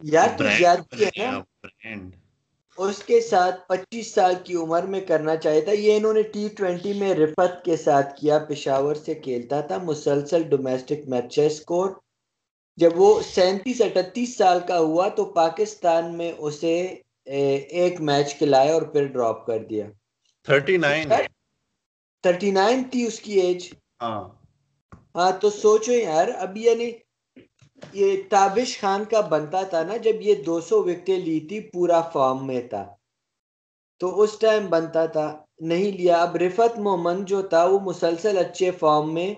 [0.02, 1.42] یار تو زیادتی ہے؟ نا
[2.78, 6.48] اس کے ساتھ پچیس سال کی عمر میں کرنا چاہیے تھا یہ انہوں نے ٹی
[6.58, 11.88] ٹوینٹی میں رفت کے ساتھ کیا پشاور سے کھیلتا تھا مسلسل ڈومیسٹک میچز کو
[12.78, 16.76] جب وہ سینتیس اٹھتیس سال کا ہوا تو پاکستان میں اسے
[17.26, 19.86] ایک میچ کھلایا اور پھر ڈراپ کر دیا۔
[20.48, 21.12] Thirty nine.
[22.24, 23.62] تھرٹی نائن تھی اس کی ایج
[24.02, 24.22] ہاں۔
[25.16, 26.92] ہاں تو سوچو یار اب یعنی
[27.94, 32.02] یہ تابش خان کا بنتا تھا نا جب یہ دو سو وکٹیں لی تھی پورا
[32.14, 32.84] فارم میں تھا۔
[34.02, 35.28] تو اس ٹائم بنتا تھا
[35.62, 39.34] نہیں لیا۔ اب رفت محمد جو تھا وہ مسلسل اچھے فارم میں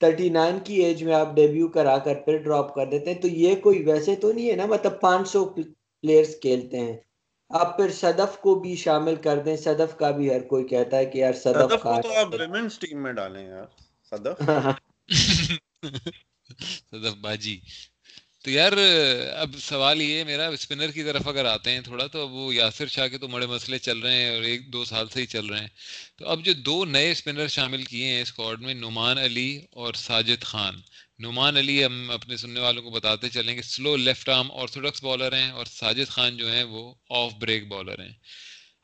[0.00, 3.28] تھرٹی نائن کی ایج میں آپ ڈیبیو کرا کر پھر ڈراپ کر دیتے ہیں۔ تو
[3.28, 6.96] یہ کوئی ویسے تو نہیں ہے نا مطلب پانچ سو پلیئرس کھیلتے ہیں۔
[7.50, 11.06] آپ پھر صدف کو بھی شامل کر دیں۔ صدف کا بھی ہر کوئی کہتا ہے
[11.06, 13.64] کہ یار صدف صدف کو تو آپ ویمنز ٹیم میں ڈالیں یار۔
[14.10, 14.42] صدف؟
[16.90, 17.60] صدف باجی۔
[18.44, 18.72] تو یار
[19.36, 23.08] اب سوال یہ میرا اسپنر کی طرف اگر آتے ہیں تھوڑا تو وہ یاسر شاہ
[23.08, 25.60] کے تو بڑے مسئلے چل رہے ہیں اور ایک دو سال سے ہی چل رہے
[25.60, 25.68] ہیں۔
[26.16, 30.44] تو اب جو دو نئے اسپنر شامل کیے ہیں اسکواڈ میں نعمان علی اور ساجد
[30.44, 30.74] خان۔
[31.18, 35.32] نعمان علی ہم اپنے سننے والوں کو بتاتے چلیں کہ slow left arm orthodox bowler
[35.32, 38.12] ہیں اور ساجد خان جو ہیں وہ آف بریک بالر ہیں۔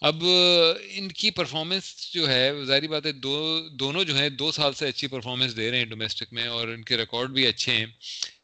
[0.00, 0.24] اب
[0.88, 4.88] ان کی پرفارمنس جو ہے، ظاہری بات ہے دو، دونوں جو ہیں دو سال سے
[4.88, 7.86] اچھی پرفارمنس دے رہے ہیں ڈومیسٹک میں اور ان کے ریکارڈ بھی اچھے ہیں۔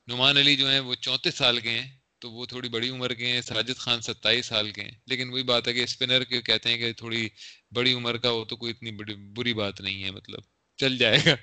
[0.07, 3.27] نعمان علی جو ہیں وہ چونتیس سال کے ہیں، تو وہ تھوڑی بڑی عمر کے
[3.27, 6.69] ہیں، ساجد خان ستائیس سال کے ہیں۔ لیکن وہی بات ہے کہ اسپنر کے کہتے
[6.69, 7.29] ہیں کہ تھوڑی
[7.71, 11.19] بڑی عمر کا ہو تو کوئی اتنی بڑی، بری بات نہیں ہے مطلب۔ چل جائے
[11.27, 11.35] گا۔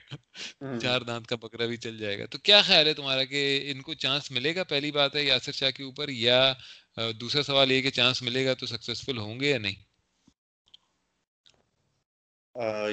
[0.81, 3.81] چار دانت کا بکرا بھی چل جائے گا۔ تو کیا خیال ہے تمہارا کہ ان
[3.81, 6.53] کو چانس ملے گا؟ پہلی بات ہے یاسر شاہ کے اوپر یا
[7.21, 9.75] دوسرا سوال یہ کہ چانس ملے گا تو سکسیزفل ہوں گے یا نہیں؟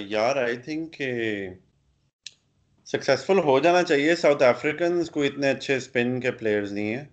[0.08, 1.08] یار آئی تھنک کہ
[2.86, 7.04] سکسیزفل ہو جانا چاہیے۔ ساؤتھ افریقنز کو اتنے اچھے اسپن کے پلیئرز نہیں ہیں۔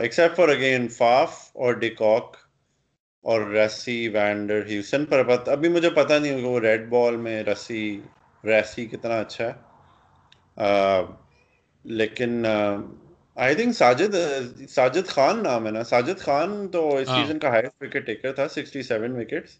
[0.00, 2.36] ایکسیپٹ فار اگین فاف اور ڈیکاک
[3.22, 7.42] اور رسی وینڈر ہیوسن پر بت ابھی مجھے پتہ نہیں ہوگا وہ ریڈ بال میں
[7.42, 8.00] رسی
[8.44, 11.02] ریسی کتنا اچھا ہے۔
[11.84, 12.46] لیکن
[13.34, 14.14] آئی تھنک ساجد
[14.70, 18.48] ساجد خان نام ہے نا۔ ساجد خان تو اس سیزن کا ہائیسٹ وکٹ ٹیکر تھا
[18.48, 19.58] سکسٹی سیون وکٹس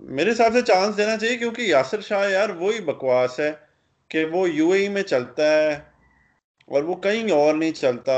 [0.00, 3.52] میرے حساب سے چانس دینا چاہیے کیونکہ یاسر شاہ یار وہی بکواس ہے
[4.08, 5.80] کہ وہ یو اے ای میں چلتا ہے
[6.66, 8.14] اور وہ کہیں اور نہیں چلتا۔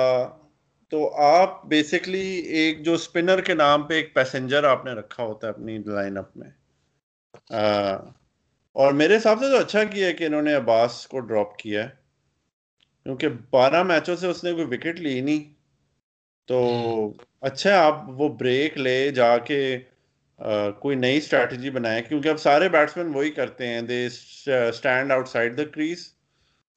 [0.88, 5.46] تو آپ بیسکلی ایک جو اسپنر کے نام پہ ایک پیسنجر آپ نے رکھا ہوتا
[5.46, 6.50] ہے اپنی لائن اپ میں۔
[8.72, 11.84] اور میرے حساب سے تو اچھا کیا ہے کہ انہوں نے عباس کو ڈراپ کیا
[11.84, 11.88] ہے۔
[13.02, 15.54] کیونکہ بارہ میچوں سے اس نے کوئی وکٹ لی نہیں۔
[16.44, 16.70] تو
[17.40, 19.78] اچھا ہے آپ وہ بریک لے جا کے
[20.80, 25.64] کوئی نئی اسٹریٹجی بنائے۔ کیونکہ اب سارے بیٹسمین وہی کرتے ہیں they stand outside the
[25.64, 26.15] crease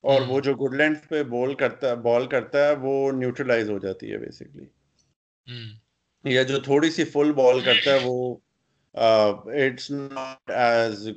[0.04, 3.80] اور وہ جو گڈ لینڈ پہ بول کرتا ہے بال کرتا ہے وہ نیوٹرلائز ہو
[3.80, 4.66] جاتی ہے بیسکلی
[6.26, 8.36] یا جو تھوڑی سی فل بال کرتا ہے وہ
[8.96, 11.08] it's not as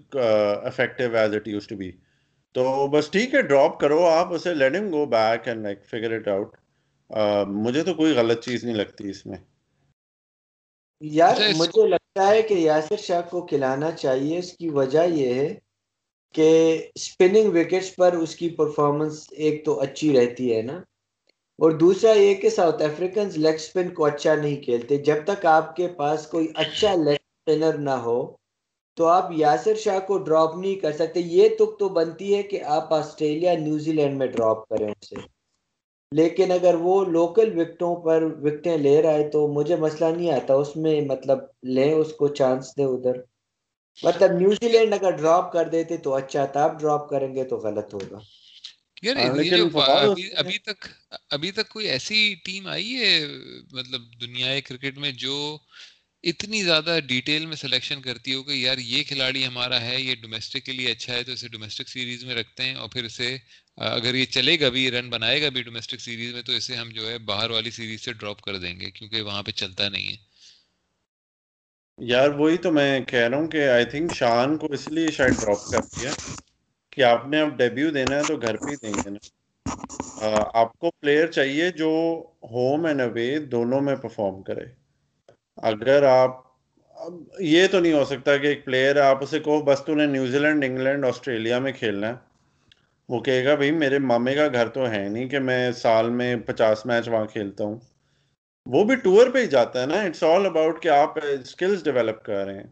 [0.64, 1.90] effective as it used to be
[2.54, 6.28] تو بس ٹھیک ہے ڈراپ کرو آپ اسے let go back and like figure it
[6.28, 6.56] out
[7.46, 9.38] مجھے تو کوئی غلط چیز نہیں لگتی اس میں۔
[11.00, 15.48] یار مجھے لگتا ہے کہ یاسر شاہ کو کھلانا چاہیے اس کی وجہ یہ ہے
[16.32, 20.76] کہ اسپننگ وکٹس پر اس کی پرفارمنس ایک تو اچھی رہتی ہے نا۔
[21.52, 25.76] اور دوسرا یہ کہ ساؤتھ افریقنز لیگ اسپن کو اچھا نہیں کھیلتے۔ جب تک آپ
[25.76, 28.32] کے پاس کوئی اچھا لیگ اسپنر نہ ہو،
[28.96, 32.62] تو آپ یاسر شاہ کو ڈراپ نہیں کر سکتے۔ یہ تک تو بنتی ہے کہ
[32.64, 35.14] آپ Australia New Zealand drop کریں اسے۔
[36.12, 40.54] لیکن اگر وہ لوکل وکٹوں پر وکٹیں لے رہا ہے تو مجھے مسئلہ نہیں آتا۔
[40.54, 43.31] اس میں مطلب لیں، اس کو چانس دے ادھر۔
[43.98, 47.56] مطلب نیوزی لینڈ اگر ڈراپ کر دیتے تو اچھا تھا آپ ڈراپ کریں گے تو
[47.56, 48.18] غلط ہوگا۔
[49.16, 49.36] ہاں،
[50.36, 50.86] ابھی تک
[51.30, 53.26] ابھی تک کوئی ایسی ٹیم آئی ہے
[53.72, 55.58] مطلب دنیا کرکٹ میں جو
[56.24, 60.64] اتنی زیادہ ڈیٹیل میں سلیکشن کرتی ہو کہ یار یہ کھلاڑی ہمارا ہے یہ ڈومیسٹک
[60.64, 63.36] کے لیے اچھا ہے تو اسے ڈومیسٹک سیریز میں رکھتے ہیں اور پھر اسے
[63.76, 66.88] اگر یہ چلے گا بھی رن بنائے گا بھی ڈومیسٹک سیریز میں تو اسے ہم
[66.88, 70.08] جو ہے باہر والی سیریز سے ڈراپ کر دیں گے کیونکہ وہاں پہ چلتا نہیں
[70.08, 70.31] ہے۔
[72.02, 75.40] یار وہی تو میں کہہ رہا ہوں کہ آئی تھنک شان کو اس لیے شاید
[75.40, 76.10] ڈراپ کر دیا
[76.90, 79.18] کہ آپ نے اب ڈیبیو دینا ہے تو گھر پہ ہی دیں گے نا۔
[80.54, 81.90] آپ کو پلیئر چاہیے جو
[82.42, 84.64] ہوم اینڈ اوے دونوں میں پرفارم کرے۔
[85.56, 86.30] اگر آپ
[87.38, 90.38] یہ تو نہیں ہو سکتا کہ ایک پلیئر آپ اسے کہو، بس تو نے نیوزی
[90.38, 92.14] لینڈ انگلینڈ آسٹریلیا میں کھیلنا ہے۔
[93.08, 96.36] وہ کہے گا، بھائی میرے مامے کا گھر تو ہے نہیں کہ میں سال میں
[96.36, 97.78] پچاس میچ وہاں کھیلتا ہوں۔
[98.66, 102.24] وہ بھی ٹور پہ ہی جاتا ہے نا اٹس آل اباؤٹ کہ آپ اسکلز ڈیولپ
[102.24, 102.66] کر رہے ہیں۔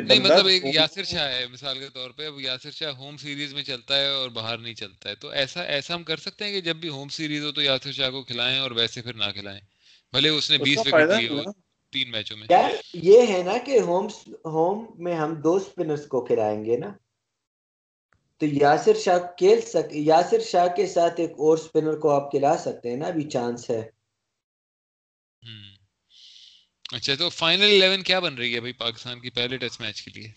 [0.00, 3.54] نہیں مطلب ایک یاسر شاہ ہے مثال کے طور پہ اب یاسر شاہ ہوم سیریز
[3.54, 6.52] میں چلتا ہے اور باہر نہیں چلتا ہے۔ تو ایسا ایسا ہم کر سکتے ہیں
[6.52, 9.32] کہ جب بھی ہوم سیریز ہو تو یاسر شاہ کو کھلائیں اور ویسے پھر نہ
[9.34, 9.60] کھلائیں۔
[10.12, 11.42] بھلے اس نے بیس وکٹ لیے ہو
[11.92, 12.46] تین میچوں میں۔
[12.94, 14.06] یہ ہے نا کہ ہوم
[14.44, 16.92] ہوم میں ہم دو اسپنرز کو کھلائیں گے نا۔
[18.38, 22.56] تو یاسر شاہ کھیل سک یاسر شاہ کے ساتھ ایک اور سپنر کو آپ کھلا
[22.56, 23.95] سکتے ہیں نا ابھی چانس ہے۔
[26.92, 30.10] اچھا تو فائنل الیون کیا بن رہی ہے بھائی پاکستان کی پہلے ٹیسٹ میچ کے
[30.10, 30.32] لیے؟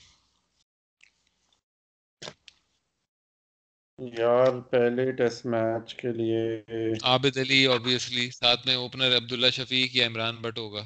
[4.00, 6.62] یار پہلے ٹیسٹ میچ کے لیے۔
[7.04, 10.84] عابد علی obviously ساتھ میں اوپنر عبداللہ شفیق یا عمران بٹ ہوگا۔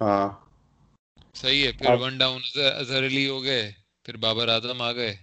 [0.00, 0.28] ہاں۔
[1.34, 3.72] صحیح ہے پھر ون ڈاؤن اظہر علی ہو گئے
[4.04, 5.16] پھر بابر اعظم آ گئے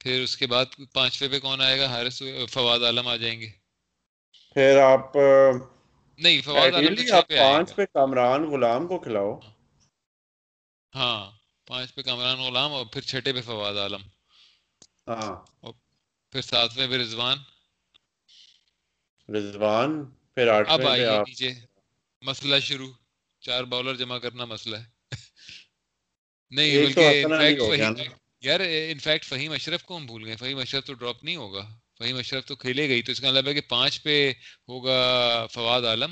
[0.00, 3.61] پھر اس کے بعد پانچویں پہ کون آئے گا؟ حارث فواد عالم آ جائیں گے۔
[4.54, 5.16] پھر آپ
[6.18, 9.38] نہیں آپ پانچ پہ کامران غلام کو کھلاؤ۔
[10.94, 11.30] ہاں
[11.66, 14.02] پانچ پہ کامران غلام اور پھر چھٹے پہ فواد عالم۔
[15.08, 15.34] ہاں۔
[16.32, 17.38] پھر ساتویں پہ رضوان۔
[19.28, 19.90] رضوان
[20.34, 21.50] پھر اب آٹھویں پہ آئیے نیچے۔
[22.22, 22.92] مسئلہ شروع۔
[23.42, 24.84] چار بالر جمع کرنا مسئلہ ہے۔
[26.50, 27.24] نہیں بلکہ
[28.40, 28.60] یار
[28.90, 31.64] انفیکٹ فہیم اشرف کو ہم بھول گئے۔ فہیم اشرف تو ڈراپ نہیں ہوگا۔
[32.02, 34.32] فہیم اشرف تو کھیلے گئی تو اس کا مطلب ہے کہ پانچ پہ
[34.68, 36.10] ہوگا فواد عالم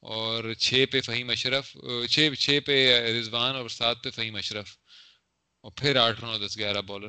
[0.00, 1.76] اور چھ پہ فہیم اشرف
[2.10, 4.68] چھ چھ پہ رضوان اور سات پہ فہیم اشرف۔
[5.62, 7.08] اور پھر آٹھ نو دس گیارہ بالر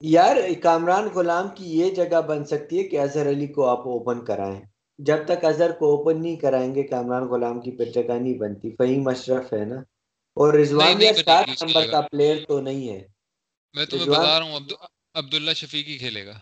[0.00, 4.24] یار کامران غلام کی یہ جگہ بن سکتی ہے کہ اظہر علی کو آپ اوپن
[4.24, 4.60] کرائیں۔
[4.98, 8.70] جب تک اظہر کو اوپن نہیں کرائیں گے کامران غلام کی پھر جگہ نہیں بنتی۔
[8.70, 9.76] فہیم اشرف ہے نا۔
[10.36, 13.06] اور رضوان یا سات نمبر کا پلیئر تو نہیں ہے۔
[13.72, 14.72] میں تمہیں بتا رہا ہوں عبد
[15.14, 16.38] عبداللہ شفیقی کھیلے گا۔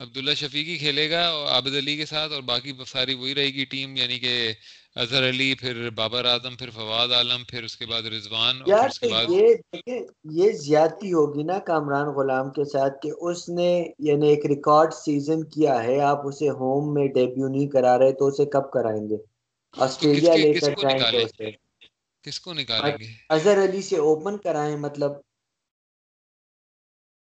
[0.00, 3.64] عبداللہ شفیقی کھیلے گا اور عابد علی کے ساتھ اور باقی ساری وہی رہے گی
[3.64, 4.32] ٹیم یعنی کہ
[4.96, 9.00] اظہر علی پھر بابر اعظم پھر فواد عالم پھر اس کے بعد رضوان یار اس
[9.00, 10.00] کے بعد یہ دیکھیں
[10.32, 15.44] یہ زیادتی ہوگی نا کامران غلام کے ساتھ کہ اس نے یعنی ایک ریکارڈ سیزن
[15.44, 19.16] کیا ہے آپ اسے ہوم میں ڈیبیو نہیں کرا رہے تو اسے کب کرائیں گے؟
[19.76, 21.50] آسٹریلیا لے کر کو جائیں گے اسے۔
[22.24, 25.12] کس کو نکالیں گے؟ اظہر علی سے اوپن کرائیں مطلب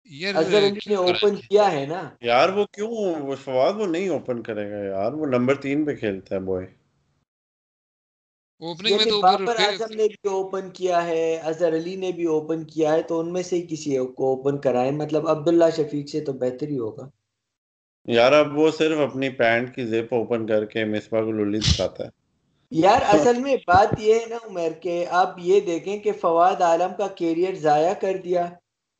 [0.05, 2.89] اظہر علی نے اوپن کیا ہے نا۔ یار وہ کیوں
[3.35, 6.67] فواد وہ نہیں اوپن کرے گا یار وہ نمبر تین پہ کھیلتا ہے بوائے
[8.61, 12.25] اوپننگ میں تو پھر بابر اعظم نے بھی اوپن کیا ہے اظہر علی نے بھی
[12.25, 16.09] اوپن کیا ہے تو ان میں سے ہی کسی کو اوپن کرائیں۔ مطلب عبداللہ شفیق
[16.09, 17.09] سے تو بہتر ہی ہوگا۔
[18.05, 22.05] یار اب وہ صرف اپنی پینٹ کی زپ اوپن کر کے مصباح کو للی دکھاتا
[22.05, 22.09] ہے۔
[22.71, 26.91] یار اصل میں بات یہ ہے نا عمر کہ آپ یہ دیکھیں کہ فواد عالم
[26.97, 28.49] کا کیریئر ضائع کر دیا۔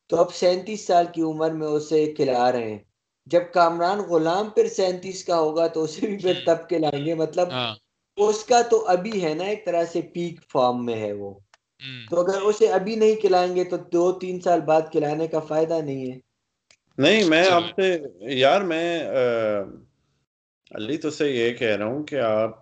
[0.09, 2.79] تو اب سینتیس سال کی عمر میں اسے کھلا رہے ہیں۔
[3.25, 7.13] جب کامران غلام پھر سینتیس کا ہوگا تو اسے بھی پھر ہوں، تب کھلائیں گے۔
[7.13, 7.75] مطلب ہاں۔
[8.17, 11.33] اس کا تو ابھی ہے نا ایک طرح سے پیک فارم میں ہے وہ۔
[12.09, 15.81] تو اگر اسے ابھی نہیں کھلائیں گے تو دو تین سال بعد کھلانے کا فائدہ
[15.81, 16.19] نہیں ہے۔
[16.97, 19.01] نہیں میں چلو آپ سے یار میں
[20.71, 22.59] علی تو سے یہ کہہ رہا ہوں کہ آپ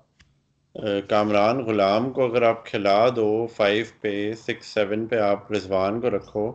[1.08, 6.10] کامران غلام کو اگر آپ کھلا دو فائیو پہ سکس سیون پہ آپ رضوان کو
[6.10, 6.52] رکھو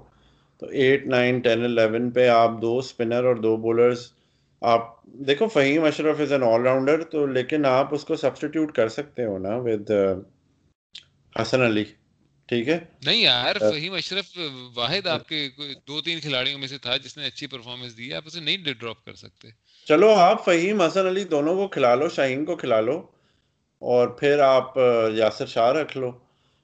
[0.59, 4.13] تو ایٹ نائن ٹین الیون پہ آپ دو اسپنر اور دو بولرز
[4.61, 8.89] آپ دیکھو Faheem Ashraf is an all rounder تو لیکن آپ اس کو سبسٹیٹیوٹ کر
[8.89, 9.91] سکتے ہو نا ود
[11.41, 11.85] حسن علی
[12.49, 14.39] ٹھیک ہے؟ نہیں یار فہیم اشرف
[14.75, 15.49] واحد آپ کے
[15.89, 19.05] دو تین کھلاڑیوں میں سے تھا جس نے اچھی پرفارمنس دی آپ اسے نہیں ڈراپ
[19.05, 19.49] کر سکتے۔
[19.87, 23.07] چلو آپ فہیم حسن علی دونوں کو کھلا لو شاہین کو کھلا لو
[23.83, 24.79] اور پھر آپ
[25.15, 26.11] یاسر شاہ رکھ لو۔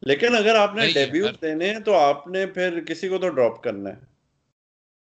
[0.02, 3.62] لیکن اگر آپ نے ڈیبیو دینے ہیں تو آپ نے پھر کسی کو تو ڈراپ
[3.62, 4.12] کرنا ہے۔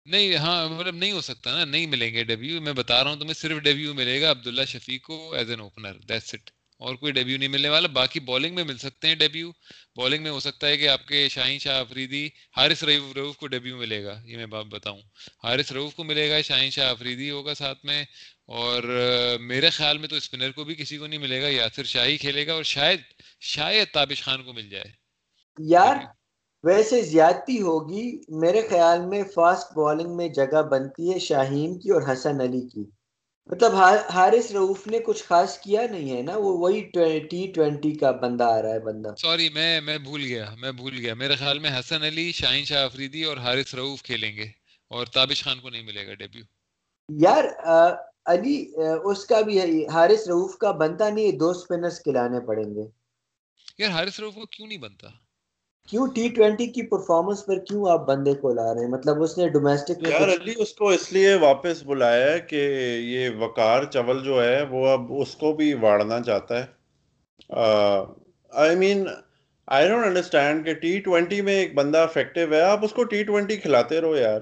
[0.05, 3.17] نہیں ہاں مطلب نہیں ہو سکتا نا نہیں ملیں گے ڈیبیو۔ میں بتا رہا ہوں
[3.17, 6.49] تمہیں صرف ڈیبیو ملے گا عبداللہ شفیق کو as an opener that's it
[6.79, 9.49] اور کوئی ڈیبیو نہیں ملنے والا، باقی بالنگ میں مل سکتے ہیں ڈیبیو
[9.95, 12.25] بالنگ میں ہو سکتا ہے کہ آپ کے شاہین شاہ افریدی،
[12.57, 15.01] حارث رعوف رعوف کو ڈیبیو ملے گا، یہ میں بات بتاؤں.
[15.43, 18.03] حارث رعوف کو ملے گا، شاہین شاہ افریدی ہوگا ساتھ میں.
[18.45, 18.83] اور
[19.39, 22.47] میرے خیال میں تو اسپنر کو بھی کسی کو نہیں ملے گا، یاسر شاہی کھیلے
[22.47, 23.01] گا اور شاید
[23.39, 24.91] شاید تابش خان کو مل جائے.
[25.57, 25.95] یار،
[26.63, 32.01] ویسے زیادتی ہوگی، میرے خیال میں فاسٹ بالنگ میں جگہ بنتی ہے شاہین کی اور
[32.13, 32.98] حسن علی کی.
[33.49, 33.75] مطلب
[34.09, 36.81] حارث رعوف نے کچھ خاص کیا نہیں ہے نا؟ وہ وہی
[37.29, 40.93] ٹی ٹوینٹی کا بندہ آ رہا ہے بندہ۔ سوری میں میں بھول گیا میں بھول
[40.97, 44.45] گیا۔ میرے خیال میں حسن علی شاہین شاہ افریدی اور حارث رعوف کھیلیں گے
[44.91, 46.43] اور تابش خان کو نہیں ملے گا ڈیبیو۔
[47.09, 47.43] یار
[48.25, 48.71] علی
[49.03, 52.85] اس کا بھی حارث رعوف کا بنتا نہیں دو سپنرز کھلانے پڑیں گے۔
[53.77, 55.07] یار حارث رعوف کو کیوں نہیں بنتا؟
[55.89, 59.37] کیوں ٹی ٹوینٹی کی پرفارمنس پر کیوں آپ بندے کو لا رہے ہیں؟ مطلب اس
[59.37, 62.61] نے ڈومیسٹک میں یار علی اس کو اس لیے واپس بلایا ہے کہ
[63.03, 66.65] یہ وقار چول جو ہے وہ اب اس کو بھی واڑنا چاہتا ہے۔
[68.53, 69.05] I mean
[69.67, 73.23] I don't understand کہ ٹی ٹوینٹی میں ایک بندہ افیکٹو ہے۔ آپ اس کو ٹی
[73.23, 74.41] ٹوینٹی کھلاتے رہو یار۔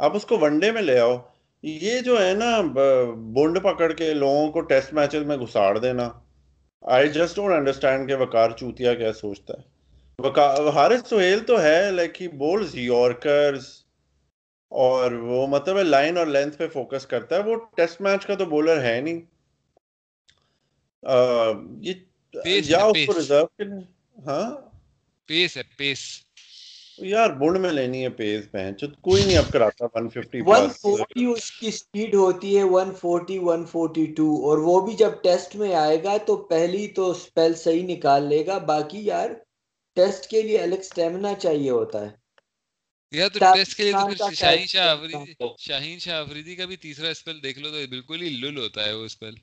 [0.00, 1.16] آپ اس کو ون ڈے میں لے آؤ۔
[1.64, 2.60] یہ جو ہے نا
[3.34, 6.08] بونڈ پکڑ کے لوگوں کو ٹیسٹ میچز میں گھساڑ دینا۔
[6.82, 9.73] آئی جسٹ ڈونٹ انڈرسٹینڈ کہ وقار چوتیا کیا سوچتا ہے۔
[10.18, 13.64] حارث سہیل تو ہے لائک ہی بولز یارکرز
[14.72, 18.44] اور وہ مطلب لائن اور لینتھ پہ فوکس کرتا ہے۔ وہ ٹیسٹ میچ کا تو
[18.44, 19.20] بولر ہے نہیں۔
[21.80, 21.94] یہ
[22.44, 23.64] یا اس کو ریزرو کے
[24.26, 24.50] ہاں؟
[25.28, 25.98] پیس ہے پیس
[26.98, 31.70] یار میں لینی ہے پیس پہن کوئی نہیں اب کراتا 150 پلس 140 اس کی
[31.70, 36.86] سپیڈ ہوتی ہے 140 142 اور وہ بھی جب ٹیسٹ میں آئے گا تو پہلی
[36.88, 39.30] تو سپیل صحیح نکال لے گا۔ باقی یار
[39.96, 42.10] ٹیسٹ کے لیے الگ سٹیمنا چاہیے ہوتا ہے۔
[43.12, 46.76] یا تو ٹیسٹ کے لیے تو پھر شاہین شاہ افریدی شاہین شاہ افریدی کا بھی
[46.76, 49.34] تیسرا اسپیل دیکھ لو تو بالکل ہی لل ہوتا ہے وہ اسپیل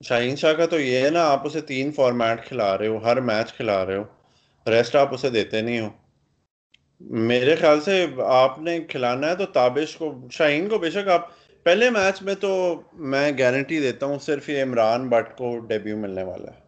[0.00, 3.20] شاہین شاہ کا تو یہ ہے نا آپ اسے تین فارمیٹ کھلا رہے ہو ہر
[3.20, 4.04] میچ کھلا رہے ہو۔
[4.66, 5.90] ریسٹ آپ اسے دیتے نہیں ہو۔
[7.00, 11.30] میرے خیال سے آپ نے کھلانا ہے تو تابش کو شاہین کو بے شک آپ
[11.62, 16.22] پہلے میچ میں تو میں گارنٹی دیتا ہوں صرف یہ عمران بٹ کو ڈیبیو ملنے
[16.22, 16.60] والا ہے۔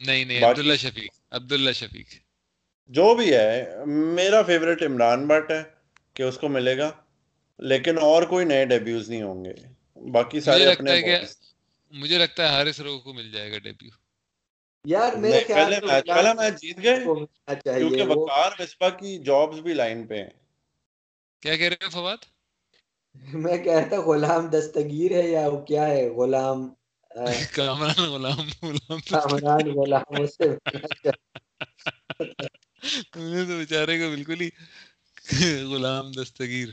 [0.00, 2.08] نہیں نہیں عبداللہ شفیق۔ عبداللہ شفیق۔
[2.90, 5.62] جو بھی ہے میرا فیوریٹ عمران بٹ ہے
[6.14, 6.90] کہ اس کو ملے گا
[7.58, 9.54] لیکن اور کوئی نئے ڈیبیوز نہیں ہوں گے۔
[10.10, 11.20] باقی سارے اپنے
[11.92, 13.90] مجھے لگتا ہے حارث رو کو مل جائے گا ڈیبیو
[14.84, 16.96] یار میرے خیال پہلے میچ پہلا میچ جیت گئے
[17.62, 20.30] کیونکہ وقار مصباح کی جابز بھی لائن پہ ہیں۔
[21.42, 22.16] کیا کہہ رہے ہو فواد؟
[23.34, 26.74] میں کہتا غلام دستگیر ہے یا وہ کیا ہے؟ غلام
[27.54, 28.48] کامران غلام
[29.00, 30.48] کامران غلام اس سے
[33.12, 34.48] تم نے تو بیچارے کو بالکل ہی
[35.64, 36.68] غلام دستگیر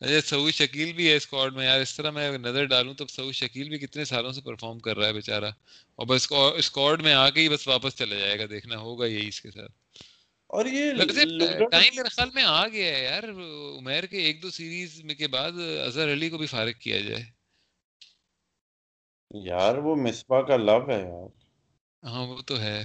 [0.00, 3.34] اچھا سعود شکیل بھی ہے اسکواڈ میں یار اس طرح میں نظر ڈالوں تو سعود
[3.34, 5.50] شکیل بھی کتنے سالوں سے پرفارم کر رہا ہے بیچارہ
[5.94, 9.28] اور بس اسکواڈ میں آ کے ہی بس واپس چلا جائے گا دیکھنا ہوگا یہی
[9.28, 9.72] اس کے ساتھ
[10.50, 10.92] اور یہ
[11.70, 13.22] ٹائم میرے خیال میں آ گیا ہے یار
[13.78, 17.37] عمیر کے ایک دو سیریز کے بعد اظہر علی کو بھی فارغ کیا جائے
[19.30, 21.28] یار وہ مصباح کا لو ہے یار۔
[22.04, 22.82] ہاں وہ تو ہے۔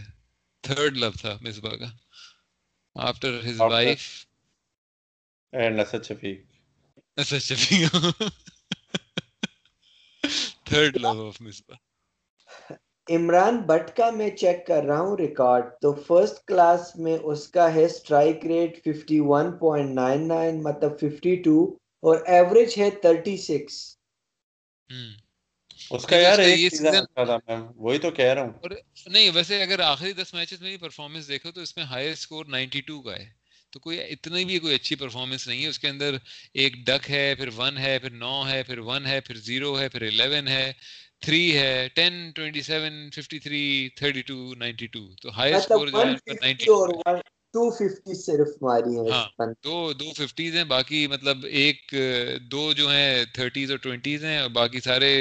[0.63, 1.89] تھرڈ لو تھا مصباح کا۔
[2.95, 4.01] After his wife
[5.53, 6.39] and Asad Shafiq
[7.17, 7.95] Asad Shafiq
[10.65, 11.77] third love of Misbah
[13.08, 17.73] Imran Butt کا میں چیک کر رہا ہوں ریکارڈ۔ تو فرسٹ کلاس میں اس کا
[17.75, 21.58] ہے سٹرائک ریٹ 51.99 مطلب 52
[22.03, 23.82] اور ایوریج ہے 36
[25.93, 28.53] اس کا یار ایک سیزن تھا میں وہی تو کہہ رہا ہوں۔
[29.08, 33.01] نہیں ویسے اگر آخری 10 میچز میں پرفارمنس دیکھو تو اس میں ہائر سکور 92
[33.01, 33.29] کا ہے۔
[33.73, 36.15] تو کوئی اتنی بھی کوئی اچھی پرفارمنس نہیں ہے۔ اس کے اندر
[36.53, 39.89] ایک ڈک ہے پھر ون ہے پھر نو ہے پھر ون ہے پھر زیرو ہے
[39.89, 40.71] پھر الیون ہے
[41.19, 46.01] تھری ہے ten twenty seven fifty three thirty two ninety two تو ہائی اسکور جو
[46.01, 47.13] ہے
[47.53, 51.93] ٹو ففٹی صرف ماری ہیں ہاں دو دو ففٹیز ہیں باقی مطلب ایک
[52.51, 55.11] دو جو ہیں تھرٹیز اور ٹوینٹیز ہیں اور باقی سارے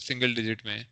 [0.00, 0.84] سنگل ڈیجٹ میں ہیں۔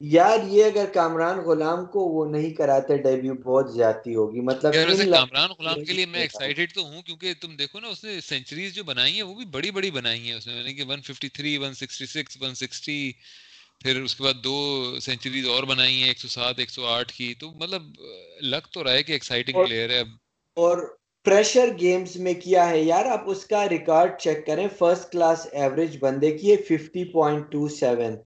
[0.00, 4.72] یار یہ اگر کامران غلام کو وہ نہیں کراتے ڈیبیو بہت زیادتی ہوگی۔ مطلب
[5.10, 8.74] کامران غلام کے لیے میں ایکسائٹیڈ تو ہوں کیونکہ تم دیکھو نا اس نے سینچریز
[8.74, 12.36] جو بنائی ہیں وہ بھی بڑی بڑی بنائی ہیں اس نے۔ یعنی کہ 153 166
[12.38, 12.98] 160
[13.82, 14.56] پھر اس کے بعد دو
[15.00, 17.82] سینچریز اور بنائی ہیں 107 108 کی۔ تو مطلب
[18.40, 20.00] لگ تو رہا ہے کہ ایکسائٹنگ پلیئر ہے۔
[20.56, 25.46] اور پریشر گیمز میں کیا ہے یار؟ آپ اس کا ریکارڈ چیک کریں۔ فرسٹ کلاس
[25.52, 28.16] ایوریج بندے کی ہے 50.27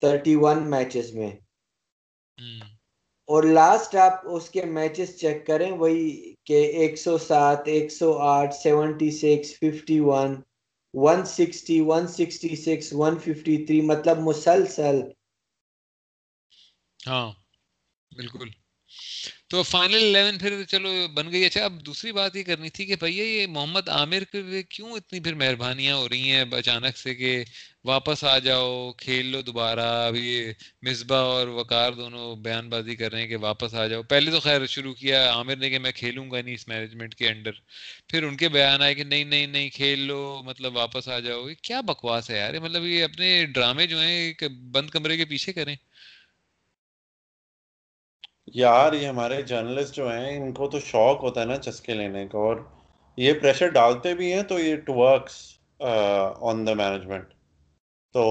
[0.00, 1.30] تھرٹی ون میچز میں۔
[3.28, 8.18] اور لاسٹ آپ اس کے میچز چیک کریں وہی کہ ایک سو سات ایک سو
[8.18, 10.34] آٹھ seventy six fifty one
[10.94, 14.96] one sixty one sixty six one fifty three مطلب مسلسل۔
[17.00, 17.28] ہاں
[18.12, 18.48] بالکل۔
[19.52, 22.96] تو فائنل الیون پھر چلو بن گئی۔ اچھا اب دوسری بات یہ کرنی تھی کہ
[22.96, 27.44] بھیا یہ محمد عامر کے کیوں اتنی پھر مہربانیاں ہو رہی ہیں؟ اچانک سے کہ
[27.84, 33.20] واپس آ جاؤ، کھیل لو دوبارہ۔ ابھی مصباح اور وقار دونوں بیان بازی کر رہے
[33.20, 36.30] ہیں کہ واپس آ جاؤ۔ پہلے تو خیر شروع کیا، عامر نے کہ میں کھیلوں
[36.30, 37.52] گا نہیں اس مینجمنٹ کے انڈر
[38.08, 41.48] پھر ان کے بیان آئے کہ نہیں نہیں نہیں، کھیل لو مطلب واپس آ جاؤ۔
[41.48, 45.52] یہ کیا بکواس ہے یار؟ مطلب یہ اپنے ڈرامے جو ہیں بند کمرے کے پیچھے
[45.52, 45.76] کریں۔
[48.54, 52.26] یار، یہ ہمارے جرنلسٹ جو ہیں، ان کو تو شوق ہوتا ہے نا چسکے لینے
[52.28, 52.56] کا، اور
[53.18, 55.36] یہ پریشر ڈالتے بھی ہیں تو یہ to works
[55.80, 57.32] on the management
[58.14, 58.24] تو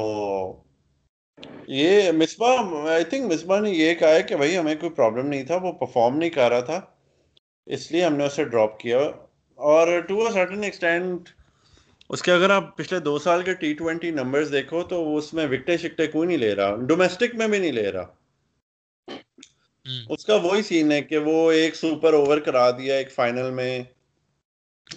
[1.70, 5.44] یہ مصباح آئی تھنک مصباح نے یہ کہا ہے کہ بھائی، ہمیں کوئی پرابلم نہیں
[5.44, 6.80] تھا، وہ پرفارم نہیں کر رہا تھا،
[7.68, 9.00] اس لیے ہم نے اسے ڈراپ کیا۔
[9.60, 11.30] اور ٹو اے سرٹن ایکسٹینٹ
[12.10, 15.48] اس کے اگر آپ پچھلے دو سال کے ٹی ٹوینٹی نمبرز دیکھو تو اس میں
[15.48, 18.06] وکٹے شکٹے کوئی نہیں لے رہا ڈومیسٹک میں بھی نہیں لے رہا۔
[20.10, 23.84] اس کا وہی سین ہے کہ وہ ایک سپر اوور کرا دیا ایک فائنل میں۔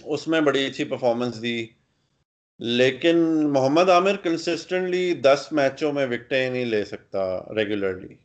[0.03, 1.65] اس میں بڑی اچھی پرفارمنس دی۔
[2.59, 3.17] لیکن
[3.53, 8.15] محمد عامر کنسسٹنٹلی دس میچوں میں وکٹیں نہیں لے سکتا ریگولرلی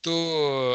[0.00, 0.14] تو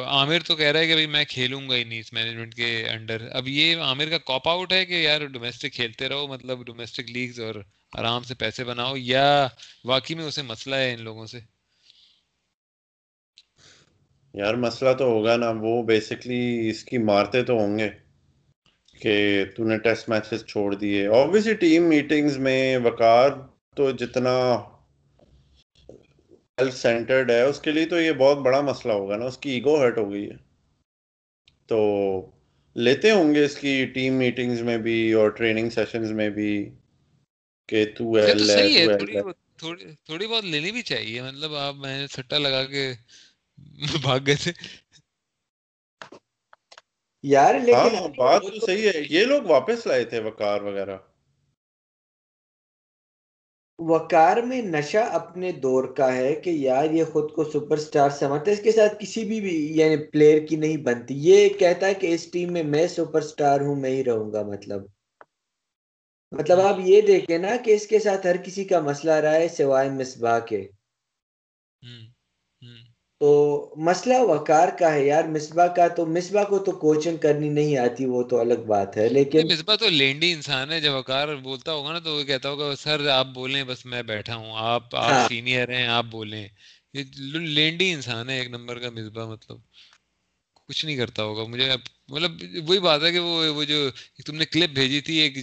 [0.07, 3.29] عامر تو کہہ رہا ہے کہ میں کھیلوں گا ہی نہیں اس مینجمنٹ کے انڈر
[3.31, 7.39] اب یہ عامر کا کاپ آؤٹ ہے کہ یار ڈومیسٹک کھیلتے رہو مطلب ڈومیسٹک لیگز
[7.39, 7.55] اور
[7.97, 9.47] آرام سے پیسے بناؤ یا
[9.85, 11.39] واقعی میں اسے مسئلہ ہے ان لوگوں سے؟
[14.33, 17.89] یار مسئلہ تو ہوگا نا وہ بیسکلی اس کی مارتے تو ہوں گے
[19.01, 23.29] کہ تو نے ٹیسٹ میچز چھوڑ دیے۔ اوبیسلی ٹیم میٹنگز میں وقار
[23.75, 24.63] تو جتنا
[26.57, 29.49] سیلف سینٹرڈ ہے اس کے لیے تو یہ بہت بڑا مسئلہ ہوگا نا اس کی
[29.49, 30.35] ایگو ہرٹ ہو گئی ہے۔
[31.67, 31.79] تو
[32.75, 36.69] لیتے ہوں گے اس کی ٹیم میٹنگز میں بھی اور ٹریننگ سیشنز میں بھی
[37.69, 38.83] کہ تو ایل ہے
[39.57, 42.93] تھوڑی بہت لینی بھی چاہیے۔ مطلب آپ میں سٹا لگا کے
[44.01, 44.51] بھاگ گئے تھے۔
[47.23, 50.97] یار لیکن ہاں بات تو صحیح ہے۔ یہ لوگ واپس لائے تھے وقار وغیرہ۔
[53.79, 58.51] وقار میں نشہ اپنے دور کا ہے کہ یار یہ خود کو سپر سٹار سمجھتا
[58.51, 61.93] ہے۔ اس کے ساتھ کسی بھی بھی یعنی پلیئر کی نہیں بنتی۔ یہ کہتا ہے
[61.93, 64.81] کہ اس ٹیم میں میں سپر سٹار ہوں میں ہی رہوں گا مطلب۔
[66.31, 69.47] مطلب آپ یہ دیکھیں نا کہ اس کے ساتھ ہر کسی کا مسئلہ رہا ہے
[69.47, 70.67] سوائے مصباح کے۔
[73.21, 73.29] تو
[73.77, 78.05] مسئلہ وقار کا ہے یار مصباح کا تو مصباح کو تو کوچنگ کرنی نہیں آتی
[78.05, 81.91] وہ تو الگ بات ہے لیکن مصباح تو لینڈی انسان ہے جب وقار بولتا ہوگا
[81.91, 85.27] نا تو وہ کہتا ہوگا سر آپ بولیں بس میں بیٹھا ہوں آپ آپ ہاں۔
[85.27, 86.47] سینئر ہیں آپ بولیں
[86.93, 87.03] یہ
[87.33, 89.57] لینڈی انسان ہے ایک نمبر کا مصباح مطلب
[90.53, 91.69] کچھ نہیں کرتا ہوگا مجھے
[92.09, 92.31] مطلب
[92.69, 93.89] وہی بات ہے کہ وہ وہ جو
[94.25, 95.37] تم نے کلپ بھیجی تھی ایک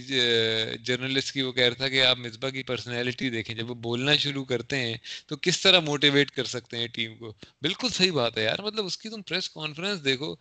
[0.85, 4.15] جرنلسٹ کی، وہ کہہ رہا تھا کہ آپ مصباح کی پرسنالٹی دیکھیں، جب وہ بولنا
[4.15, 4.97] شروع کرتے ہیں
[5.27, 8.85] تو کس طرح موٹیویٹ کر سکتے ہیں ٹیم کو؟ بالکل صحیح بات ہے یار مطلب
[8.85, 10.33] اس کی تم پریس کانفرنس دیکھو۔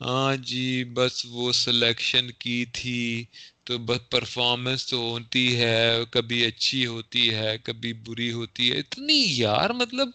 [0.00, 3.24] ہاں جی بس وہ سلیکشن کی تھی
[3.64, 9.22] تو بس پرفارمنس تو ہوتی ہے، کبھی اچھی ہوتی ہے، کبھی بری ہوتی ہے۔ اتنی
[9.28, 10.08] یار مطلب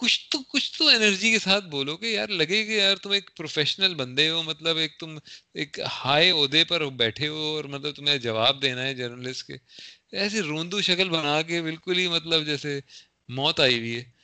[0.00, 3.30] کچھ تو کچھ تو انرجی کے ساتھ بولو کہ یار لگے کہ یار تم ایک
[3.36, 5.18] پروفیشنل بندے ہو مطلب ایک تم
[5.54, 9.56] ایک ہائی عہدے پر بیٹھے ہو اور مطلب تمہیں جواب دینا ہے جرنلسٹ کے۔
[10.12, 12.80] ایسی روندو شکل بنا کے بالکل ہی مطلب جیسے
[13.28, 14.18] موت آئی ہوئی ہے۔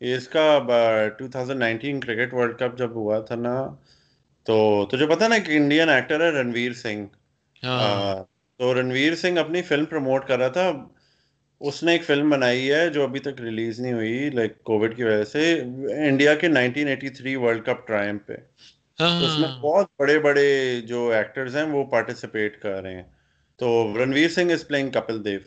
[0.00, 0.58] اس کا
[1.18, 3.74] 2019 کرکٹ ورلڈ کپ جب ہوا تھا نا
[4.42, 7.06] تو تجھے پتا نا کہ انڈین ایکٹر ہے رنویر سنگھ۔
[7.64, 8.24] ہاں۔
[8.58, 10.72] تو رنویر سنگھ اپنی فلم پروموٹ کر رہا تھا۔
[11.60, 15.04] اس نے ایک فلم بنائی ہے جو ابھی تک ریلیز نہیں ہوئی لائک کووڈ کی
[15.04, 15.60] وجہ سے
[16.06, 18.32] انڈیا کے 1983 ورلڈ کپ ٹرائم پہ۔
[19.00, 23.02] ہاں، اس میں بہت بڑے بڑے جو ایکٹرز ہیں وہ پارٹیسپیٹ کر رہے ہیں۔
[23.56, 25.38] تو رنویر سنگھ از پلئنگ کپل دیو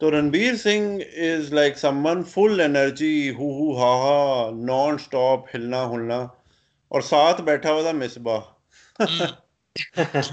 [0.00, 5.90] تو Ranveer Singh is like someone full energy ہو ہو ہا ہا نان اسٹاپ ہلنا
[5.90, 6.26] ہلنا۔
[6.90, 8.40] اور ساتھ بیٹھا ہوا تھا مصباح۔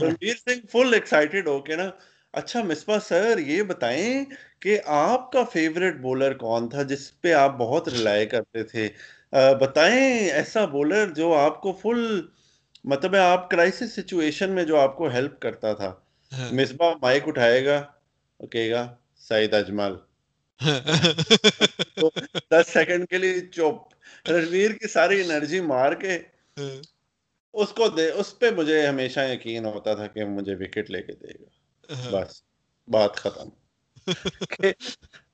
[0.01, 1.89] رنویر سنگھ فل ایکسائٹیڈ ہو کے نا
[2.34, 4.26] اچھا مصباح سر یہ بتائیں
[4.60, 8.89] کہ آپ کا فیوریٹ بولر کون تھا جس پہ آپ بہت ریلائے کرتے تھے؟
[9.62, 12.22] بتائیں ایسا بولر جو آپ کو فل
[12.84, 15.93] مطلب ہے آپ کرائسس سچویشن میں جو آپ کو ہیلپ کرتا تھا۔
[16.32, 17.84] ہاں۔ مصباح مائک اٹھائے گا
[18.51, 19.95] کہے گا سعید اجمل۔
[22.51, 23.89] دس سیکنڈ کے لیے چپ۔
[24.30, 26.18] رنویر کی ساری انرجی مار کے
[26.57, 26.82] ہاں۔
[27.53, 31.14] اس کو دے اس پہ مجھے ہمیشہ یقین ہوتا تھا کہ مجھے وکٹ لے کے
[31.14, 31.49] دے گا۔
[31.95, 32.41] ہاں۔ بس
[32.88, 33.49] بات ختم۔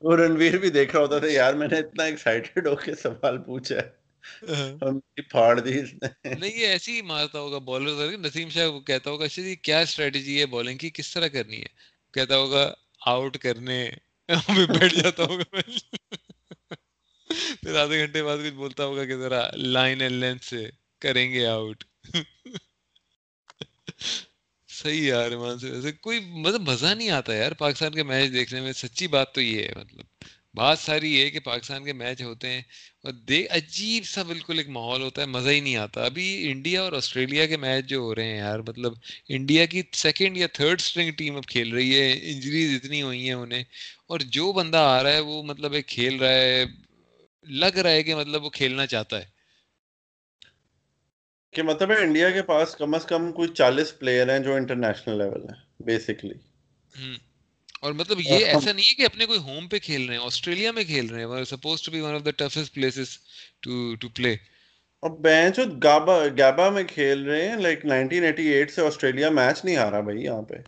[0.02, 3.38] وہ رنویر بھی دیکھ رہا ہوتا تھا یار میں نے اتنا ایکسائٹیڈ ہو کے سوال
[3.38, 8.80] پوچھا ہے۔ پھاڑ دی اس نے۔ نہیں یہ ایسے ہی مارتا ہوگا بالر نسیم شاہ
[8.80, 9.26] کہتا ہوگا
[9.62, 11.68] کیا اسٹریٹجی ہے بالنگ کی؟ کس طرح کرنی ہے؟
[12.14, 12.74] کہتا ہوگا
[13.06, 13.90] آؤٹ کرنے
[14.50, 15.56] بیٹھ جاتا ہوگا۔
[17.64, 20.70] پھر آدھے گھنٹے بعد کچھ بولتا ہوگا کہ ذرا لائن اینڈ لینتھ سے
[21.00, 21.84] کریں گے آؤٹ
[24.86, 28.62] صحیح یار، ایمان سے۔ ویسے کوئی مطلب مزہ نہیں آتا یار پاکستان کے میچ دیکھنے
[28.62, 30.06] میں۔ سچی بات تو یہ ہے مطلب
[30.54, 32.62] بات ساری یہ ہے کہ پاکستان کے میچ ہوتے ہیں
[33.04, 36.82] اور دیکھ عجیب سا بالکل ایک ماحول ہوتا ہے، مزہ ہی نہیں آتا۔ ابھی انڈیا
[36.82, 38.94] اور آسٹریلیا کے میچ جو ہو رہے ہیں یار مطلب
[39.30, 43.34] انڈیا کی سیکنڈ یا تھرڈ اسٹرنگ ٹیم اب کھیل رہی ہے انجریز اتنی ہوئی ہیں
[43.34, 43.64] انہیں۔
[44.08, 46.66] اور جو بندہ آ رہا ہے وہ مطلب ایک کھیل رہا ہے،
[47.44, 49.35] لگ رہا ہے کہ مطلب وہ کھیلنا چاہتا ہے۔
[51.56, 55.18] کہ مطلب ہے انڈیا کے پاس کم از کم کوئی چالیس پلیئر ہیں جو انٹرنیشنل
[55.18, 56.34] لیول ہیں بیسکلی
[57.82, 60.72] اور مطلب یہ ایسا نہیں ہے کہ اپنے کوئی ہوم پہ کھیل رہے ہیں آسٹریلیا
[60.72, 63.18] میں کھیل رہے ہیں suppose to be one of the toughest places
[63.62, 64.36] to to play
[65.04, 70.00] اور بینچ گابا گابا میں کھیل رہے ہیں لائک 1988 سے آسٹریلیا میچ نہیں ہارا
[70.00, 70.62] بھائی یہاں پہ۔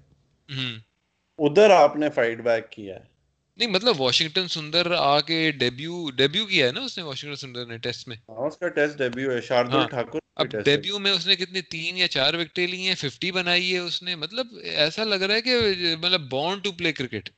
[1.40, 3.17] ادھر آپ نے فائٹ بیک کیا ہے۔
[3.60, 7.66] نہیں مطلب واشنگٹن سندر آ کے ڈیبیو ڈیبیو کیا ہے نا اس نے واشنگٹن سندر
[7.66, 11.12] نے ٹیسٹ میں؟ ہاں اس کا ٹیسٹ ڈیبیو ہے شاردل ہاں۔ ٹھاکر اب ڈیبیو میں
[11.12, 14.48] اس نے کتنی تین یا چار وکٹیں لی ہیں ففٹی بنائی ہے اس نے مطلب
[14.64, 15.56] ایسا لگ رہا ہے کہ
[15.96, 17.30] مطلب بورن ٹو پلے کرکٹ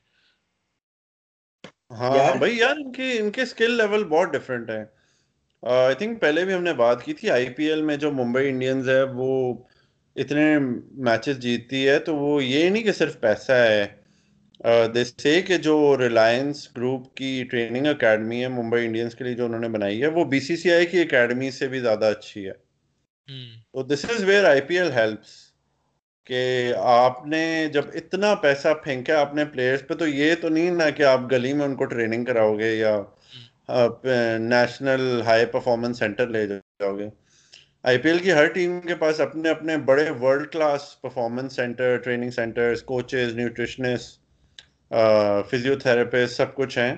[1.90, 4.84] ہاں بھائی یار ان کے ان کے اسکل لیول بہت ڈفرینٹ ہے
[5.62, 8.48] آئی تھنک پہلے بھی ہم نے بات کی تھی آئی پی ایل میں جو ممبئی
[8.48, 9.30] انڈینز ہے وہ
[10.16, 10.44] اتنے
[11.00, 13.99] میچز جیتتی ہے تو وہ یہ نہیں کہ صرف پیسہ ہے۔
[15.18, 19.60] سے کہ جو ریلائنس گروپ کی ٹریننگ اکیڈمی ہے ممبئی انڈینس کے لیے جو انہوں
[19.60, 22.52] نے بنائی ہے وہ بی سی سی آئی کی اکیڈمی سے بھی زیادہ اچھی ہے
[23.72, 25.50] تو this is where I P L helps
[26.26, 30.90] کہ آپ نے جب اتنا پیسہ پھینکا اپنے پلیئرس پہ تو یہ تو نہیں نا
[30.90, 32.96] کہ آپ گلی میں ان کو ٹریننگ کراؤ گے یا
[34.38, 37.08] نیشنل ہائی پرفارمنس سینٹر لے جاؤ گے
[37.82, 41.96] آئی پی ایل کی ہر ٹیم کے پاس اپنے اپنے بڑے world class performance centre
[41.96, 44.19] training centre coaches nutritionist
[45.50, 46.94] physio therapist سب کچھ ہیں۔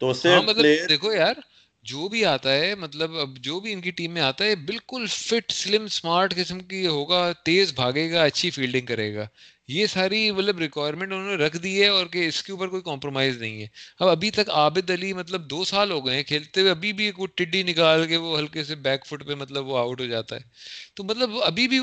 [0.00, 1.36] تو سے ہاں مطلب دیکھو یار
[1.84, 5.06] جو بھی آتا ہے مطلب اب جو بھی ان کی ٹیم میں آتا ہے بالکل
[5.08, 9.26] فٹ سلم سمارٹ قسم کی ہوگا تیز بھاگے گا اچھی فیلڈنگ کرے گا۔
[9.68, 12.82] یہ ساری مطلب ریکوائرمنٹ انہوں نے رکھ دی ہے اور کہ اس کے اوپر کوئی
[12.82, 13.66] کمپرومائز نہیں ہے۔
[13.98, 17.10] اب ابھی تک عابد علی مطلب دو سال ہو گئے ہیں کھیلتے ہوئے، ابھی بھی
[17.10, 20.36] کوئی ٹڈی نکال کے وہ ہلکے سے بیک فٹ پہ مطلب وہ آؤٹ ہو جاتا
[20.36, 20.40] ہے۔
[20.94, 21.80] تو مطلب ابھی بھی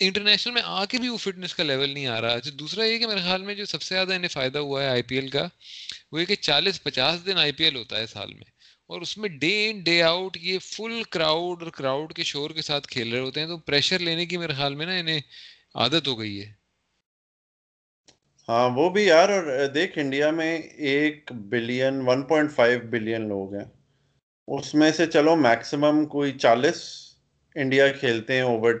[0.00, 2.98] انٹرنیشنل میں آ کے بھی وہ فٹنس کا لیول نہیں آ رہا۔ اچھا، دوسرا یہ
[2.98, 5.28] کہ میرے خیال میں جو سب سے زیادہ انہیں فائدہ ہوا ہے آئی پی ایل
[5.28, 5.46] کا،
[6.12, 8.50] وہ یہ کہ چالیس پچاس دن آئی پی ایل ہوتا ہے سال میں۔
[8.86, 12.62] اور اس میں ڈے ان ڈے آؤٹ یہ فل کراؤڈ اور کراؤڈ کے شور کے
[12.62, 15.20] ساتھ کھیل رہے ہوتے ہیں۔ تو پریشر لینے کی میرے خیال میں نا انہیں
[15.74, 16.55] عادت ہو گئی ہے۔
[18.48, 20.56] ہاں وہ بھی یار، اور دیکھ انڈیا میں
[20.88, 23.64] ایک billion, one point five billion لوگ ہیں۔
[24.48, 26.82] اس میں سے چلو میکسیمم کوئی چالیس
[27.56, 28.74] انڈیا کھیلتے ہیں over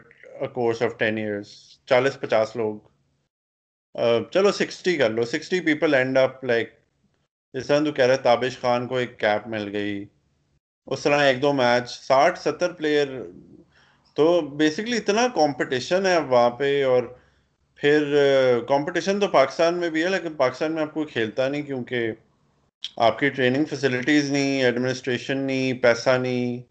[0.54, 1.48] course of ten years
[1.88, 2.78] چالیس پچاس لوگ۔
[4.32, 6.72] چلو سکسٹی کر لو۔ Sixty people end up like
[7.54, 10.04] جس طرح تو کہہ رہے، تابش خان کو ایک کیپ مل گئی۔
[10.86, 13.20] اس طرح ایک دو میچ ساٹھ ستر پلیئر
[14.16, 17.02] تو بیسکلی اتنا کمپٹیشن ہے وہاں پہ، اور
[17.76, 18.14] پھر
[18.68, 22.10] کمپٹیشن تو پاکستان میں بھی ہے لیکن پاکستان میں آپ کوئی کھیلتا نہیں کیونکہ
[22.96, 26.62] آپ کی ٹریننگ فیسلٹیز نہیں ایڈمنسٹریشن نہیں پیسہ نہیں.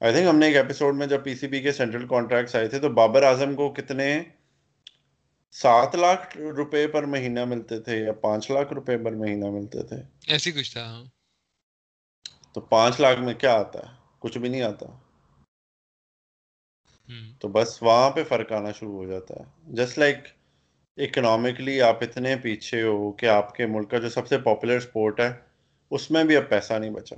[0.00, 2.68] آئی تھنک ہم نے ایک ایپیسوڈ میں جب پی سی بی کے سینٹرل کانٹریکٹس آئے
[2.68, 4.22] تھے تو بابر اعظم کو کتنے
[5.50, 9.96] سات لاکھ روپے پر مہینہ ملتے تھے یا پانچ لاکھ روپے پر مہینہ ملتے تھے.
[10.26, 11.04] ایسی کچھ تھا ہاں۔
[12.52, 14.86] تو پانچ لاکھ میں کیا آتا ہے؟ کچھ بھی نہیں آتا.
[17.40, 19.44] تو بس وہاں پہ فرق آنا شروع ہو جاتا ہے۔
[19.74, 20.16] جسٹ لائک
[20.98, 25.20] اکنامکلی آپ اتنے پیچھے ہو کہ آپ کے ملک کا جو سب سے پاپولر اسپورٹ
[25.20, 25.32] ہے
[25.90, 27.16] اس میں بھی اب پیسہ نہیں بچا۔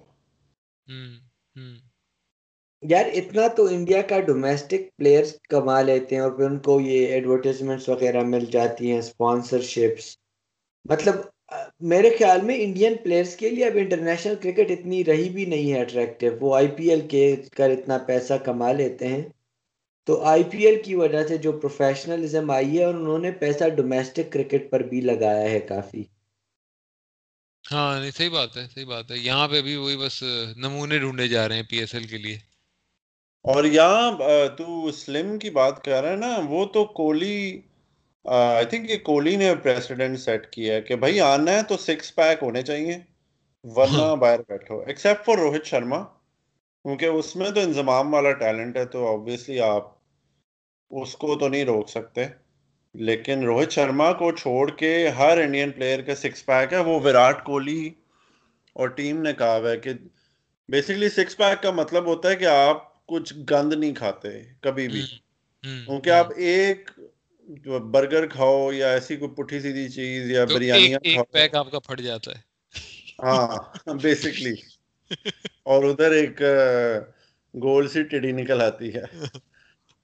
[2.82, 7.06] یار اتنا تو انڈیا کا ڈومیسٹک پلیئرز کما لیتے ہیں اور پھر ان کو یہ
[7.06, 10.16] ایڈورٹیزمنٹس وغیرہ مل جاتی ہیں اسپانسرشپس
[10.84, 11.14] مطلب
[11.80, 15.80] میرے خیال میں انڈین پلیئرز کے لیے اب انٹرنیشنل کرکٹ اتنی رہی بھی نہیں ہے
[15.80, 19.22] اٹریکٹیو وہ آئی پی ایل کے کر اتنا پیسہ کما لیتے ہیں۔
[20.08, 23.68] تو آئی پی ایل کی وجہ سے جو پروفیشنلزم آئی ہے اور انہوں نے پیسہ
[23.68, 26.02] ڈومیسٹک کرکٹ پر بھی لگایا ہے کافی۔
[27.72, 30.22] ہاں نہیں صحیح بات ہے صحیح بات ہے۔ یہاں پہ بھی وہی بس
[30.56, 32.38] نمونے ڈھونڈے جا رہے ہیں پی ایس ایل کے لیے۔
[33.44, 34.10] اور یہاں
[34.58, 37.60] تو سلم کی بات کر رہا ہے نا وہ تو کوہلی
[38.24, 42.14] آئی تھنک یہ کوہلی نے پریسیڈنٹ سیٹ کیا ہے کہ بھائی آنا ہے تو سکس
[42.14, 42.98] پیک ہونے چاہیے
[43.64, 46.02] ورنہ ہاں۔ باہر بیٹھو۔ ایکسپٹ فار روہت شرما
[46.84, 49.95] کیونکہ اس میں تو انضمام والا ٹیلنٹ ہے تو آبویسلی آپ
[50.90, 52.24] اس کو تو نہیں روک سکتے۔
[52.94, 57.44] لیکن روہت شرما کو چھوڑ کے ہر انڈین پلیئر کا سکس پیک ہے وہ وراٹ
[57.44, 57.82] کوہلی
[58.76, 59.92] اور ٹیم نے کہا ہے کہ
[60.68, 64.28] بیسکلی سکس پیک کا مطلب ہوتا ہے کہ آپ کچھ گند نہیں کھاتے
[64.60, 65.02] کبھی بھی۔
[65.64, 66.90] کیونکہ آپ ایک
[67.92, 70.94] برگر کھاؤ یا ایسی کوئی پٹھی سیدھی چیز یا بریانی
[71.30, 72.40] پیک آپ کا پھٹ جاتا ہے۔
[73.22, 73.46] ہاں
[73.94, 74.54] بیسکلی
[75.66, 76.40] اور ادھر ایک
[77.54, 79.04] گول سی ٹڈی نکل آتی ہے۔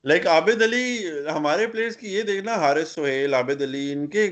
[0.05, 0.85] لائک عابد علی
[1.29, 4.31] ہمارے پلیئرس کی یہ دیکھنا حارث سہیل عابد علی ان کے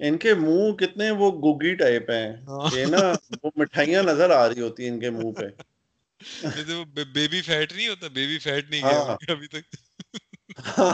[0.00, 3.12] ان کے منہ کتنے وہ گگی ٹائپ ہیں ہاں۔ کہ نا
[3.42, 8.38] وہ مٹھائیاں نظر آ رہی ہوتی ان کے منہ پہ بیبی فیٹ نہیں ہوتا بیبی
[8.38, 9.74] فیٹ نہیں گیا ہاں۔ ابھی تک
[10.78, 10.92] ہاں۔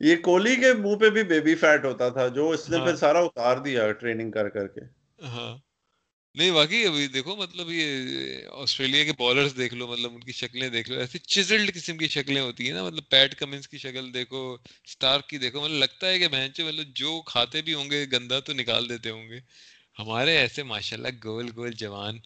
[0.00, 3.18] یہ کوہلی کے منہ پہ بھی بیبی فیٹ ہوتا تھا جو اس نے پھر سارا
[3.18, 4.80] اتار دیا ٹریننگ کر کر کے
[5.26, 5.56] ہاں
[6.34, 10.68] نہیں واقعی ابھی دیکھو مطلب یہ آسٹریلیا کے بالرز دیکھ لو مطلب ان کی شکلیں
[10.68, 14.14] دیکھ لو ایسی چزلڈ قسم کی شکلیں ہوتی ہیں نا مطلب پیٹ کمنس کی شکل
[14.14, 18.06] دیکھو اسٹارک کی دیکھو مطلب لگتا ہے کہ بہن مطلب جو کھاتے بھی ہوں گے
[18.12, 19.40] گندا تو نکال دیتے ہوں گے۔
[19.98, 22.18] ہمارے ایسے ماشاء اللہ گول گول جوان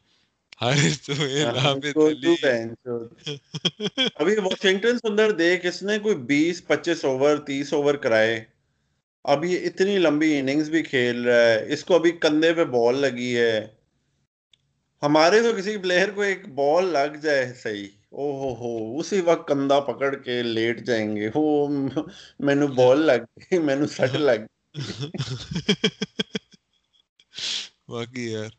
[4.15, 8.45] ابھی واشنگٹن سندر دیکھ اس نے کوئی بیس پچیس اوور تیس اوور کرائے۔
[9.25, 13.01] اب یہ اتنی لمبی اننگز بھی کھیل رہا ہے اس کو ابھی کندھے پہ بال
[13.01, 13.78] لگی ہے۔
[15.03, 19.49] ہمارے تو کسی پلیئر کو ایک بال لگ جائے صحیح۔ او ہو ہو اسی وقت
[19.49, 21.69] کندھا پکڑ کے لیٹ جائیں گے۔ وہ
[22.41, 24.47] مینو بال لگ گئی مینو سٹ لگ
[27.89, 28.51] باقی یار۔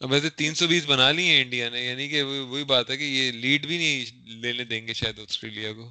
[0.00, 2.96] اب ویسے تین سو بیس بنا لی ہیں انڈیا نے یعنی کہ وہی بات ہے
[2.96, 4.04] کہ یہ لیڈ بھی نہیں
[4.40, 5.90] لینے دیں گے شاید آسٹریلیا کو۔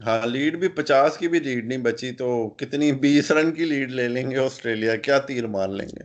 [0.00, 3.90] ہاں لیڈ بھی پچاس کی بھی لیڈ نہیں بچی تو کتنی بیس رن کی لیڈ
[3.90, 6.02] لے لیں گے آسٹریلیا؟ کیا تیر مار لیں گے؟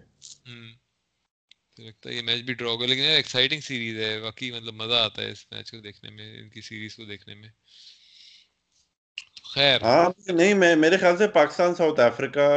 [1.78, 5.00] لگتا ہے یہ میچ بھی ڈرا ہوگا لیکن یار ایکسائٹنگ سیریز ہے واقعی مطلب مزہ
[5.02, 7.50] آتا ہے اس میچ کو دیکھنے میں ان کی سیریز کو دیکھنے میں
[9.46, 12.48] خیر ہاں نہیں میں میرے خیال سے پاکستان ساؤتھ افریقہ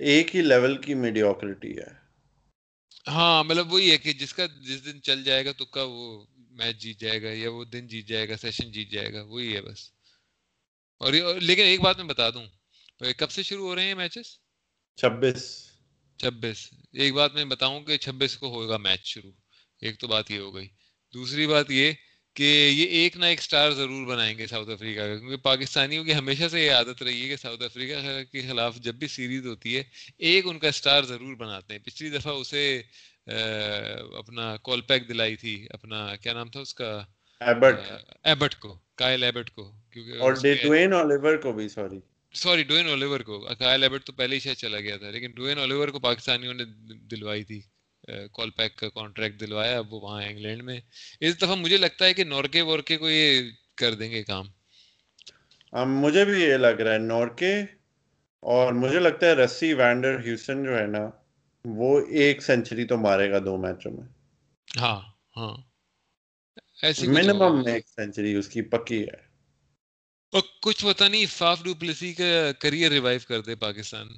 [0.00, 1.90] ایک ہی لیول کی میڈیوکریٹی ہے
[3.06, 6.24] ہاں مطلب وہی ہے کہ جس کا جس دن چل جائے گا تو کا وہ
[6.50, 9.54] میچ جیت جائے گا یا وہ دن جیت جائے گا سیشن جیت جائے گا وہی
[9.56, 9.90] ہے بس
[11.00, 12.46] اور لیکن ایک بات میں بتا دوں
[13.18, 14.36] کب سے شروع ہو رہے ہیں میچز
[14.98, 15.42] چھبیس
[16.20, 19.32] چھبیس۔ ایک بات میں بتاؤں کہ چھبیس کو ہوگا میچ شروع۔
[19.80, 20.68] ایک تو بات یہ ہو گئی۔
[21.14, 21.92] دوسری بات یہ
[22.34, 26.14] کہ یہ ایک نہ ایک سٹار ضرور بنائیں گے ساؤتھ افریقہ کا کیونکہ پاکستانیوں کی
[26.14, 29.76] ہمیشہ سے یہ عادت رہی ہے کہ ساؤتھ افریقہ کے خلاف جب بھی سیریز ہوتی
[29.76, 29.82] ہے
[30.18, 32.82] ایک ان کا سٹار ضرور بناتے ہیں۔ پچھلی دفعہ اسے
[34.18, 37.02] اپنا کال پیک دلائی تھی اپنا کیا نام تھا اس کا؟
[38.24, 42.00] ایبٹ کو کائل ایبٹ کو کیونکہ اور ڈوین اولیور کو بھی سوری۔
[42.34, 43.38] سوری ڈوین اولیور کو.
[43.58, 46.64] کائل ایبٹ تو پہلے ہی شاید چلا گیا تھا لیکن ڈوین اولیور کو پاکستانیوں نے
[47.10, 47.60] دلوائی تھی۔
[48.32, 50.80] کال پیک کا کانٹریکٹ دلوایا اب وہ وہاں انگلینڈ میں۔
[51.20, 53.42] اس دفعہ مجھے لگتا ہے کہ نورکے وورکے کو یہ
[53.74, 54.46] کر دیں گے کام۔
[55.72, 57.60] مجھے بھی یہ لگ رہا ہے نورکے
[58.40, 61.10] اور مجھے لگتا ہے رسی وینڈر ہیوسن جو ہے نا
[61.64, 64.08] وہ ایک سینچری تو مارے گا دو میچوں میں۔
[64.80, 65.00] ہاں
[65.36, 65.56] ہاں۔
[67.06, 69.29] منیمم ایک سینچری اس کی پکی ہے۔
[70.32, 72.24] اور کچھ پتا نہیں فاف ڈوپلسی کا
[72.58, 74.08] کریئر ریوائیو کر دے پاکستان۔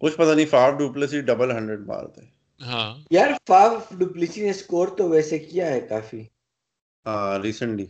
[0.00, 2.20] کچھ پتہ نہیں فاف ڈوپلسی ڈبل ہنڈریڈ مار دے۔
[2.60, 6.22] ہاں۔ یار فاف ڈوپلسی نے سکور تو ویسے کیا ہے کافی۔
[7.06, 7.86] ہاں ریسنٹلی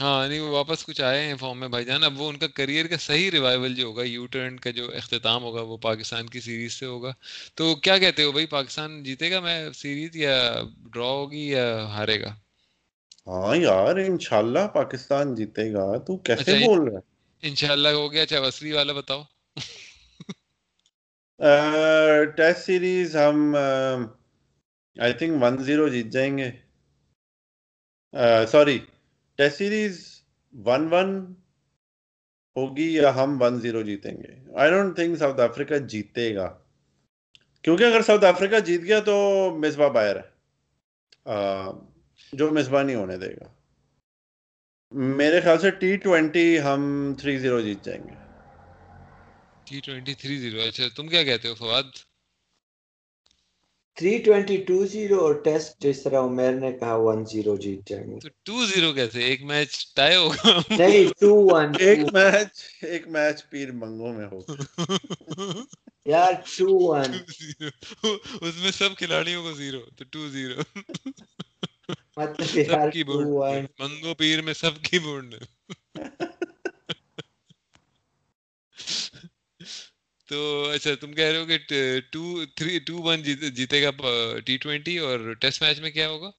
[0.00, 2.46] ہاں نہیں وہ واپس کچھ آئے ہیں فارم میں بھائی جان اب وہ ان کا
[2.46, 6.40] کریئر کا صحیح ریوائول جو ہوگا یو ٹرن کا جو اختتام ہوگا وہ پاکستان کی
[6.40, 7.12] سیریز سے ہوگا۔
[7.54, 10.62] تو کیا کہتے ہو بھائی پاکستان جیتے گا میں سیریز یا
[10.92, 12.34] ڈرا ہوگی یا ہارے گا؟
[13.28, 17.06] ہاں یار انشاءاللہ پاکستان جیتے گا تو کیسے اچھا، بول رہا ہے
[17.42, 19.22] انشاءاللہ ہو گیا چاہے وسری والا بتاؤ۔
[22.36, 23.54] ٹیسٹ سیریز ہم
[24.96, 26.50] آئی تھنک ون زیرو جیت جائیں گے۔
[28.52, 28.78] Sorry
[29.38, 29.94] test series
[30.54, 31.08] one one
[32.56, 36.48] ہوگی یا ہم ون زیرو جیتیں گے۔ I don't think South Africa جیتے گا
[37.64, 39.16] کیونکہ اگر ساؤتھ افریقہ جیت گیا تو
[39.62, 40.26] مصباح باہر ہے۔
[42.32, 43.48] جو نہیں ہونے دے گا۔
[44.92, 46.80] میرے خیال سے ٹی ٹوینٹی ہم
[47.18, 48.14] تھری زیرو جیت جائیں گے۔
[49.66, 51.84] ٹی ٹوینٹی تھری زیرو اچھا تم کیا کہتے ہو Fawad?
[53.96, 58.06] Three twenty two zero اور ٹیسٹ جس طرح عمیر نے کہا ون زیرو جیت جائیں
[58.06, 62.52] گے۔ تو ٹو زیرو کیسے؟ ایک میچ ٹائی ہوگا۔ نہیں ٹو ون ایک میچ
[62.82, 64.54] ایک میچ پیر منگوں میں ہوگا۔
[66.06, 67.12] یار ٹو ون
[68.40, 70.62] اس میں سب کھلاڑیوں کو زیرو تو ٹو زیرو
[72.18, 72.48] مطلب
[73.80, 74.98] منگو پیر میں سب کی
[80.28, 83.22] تو اچھا تم کہہ رہے ہو کہ ٹو تھری ٹو ون
[83.54, 83.90] جیتے گا
[84.44, 86.30] ٹی ٹوینٹی اور ٹیسٹ میچ میں کیا ہوگا؟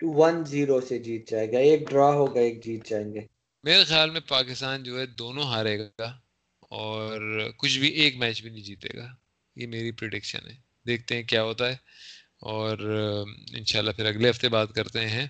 [0.00, 3.20] ٹو ون زیرو سے جیت جائے گا ایک ڈرا ہوگا ایک جیت جائیں گے۔
[3.64, 6.18] میرے خیال میں پاکستان جو ہے دونوں ہارے گا
[6.70, 7.20] اور
[7.56, 9.08] کچھ بھی ایک میچ بھی نہیں جیتے گا
[9.56, 10.54] یہ میری پریڈکشن ہے۔
[10.86, 11.76] دیکھتے ہیں کیا ہوتا ہے۔
[12.42, 12.78] اور
[13.52, 15.26] انشاءاللہ پھر اگلے ہفتے بات کرتے ہیں۔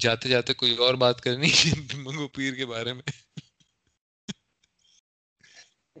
[0.00, 1.50] جاتے جاتے کوئی اور بات کرنی
[1.94, 3.02] منگو پیر کے بارے میں۔